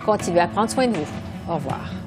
continuez 0.06 0.42
à 0.42 0.48
prendre 0.48 0.70
soin 0.70 0.86
de 0.86 0.96
vous. 0.96 1.08
Au 1.50 1.56
revoir. 1.56 2.01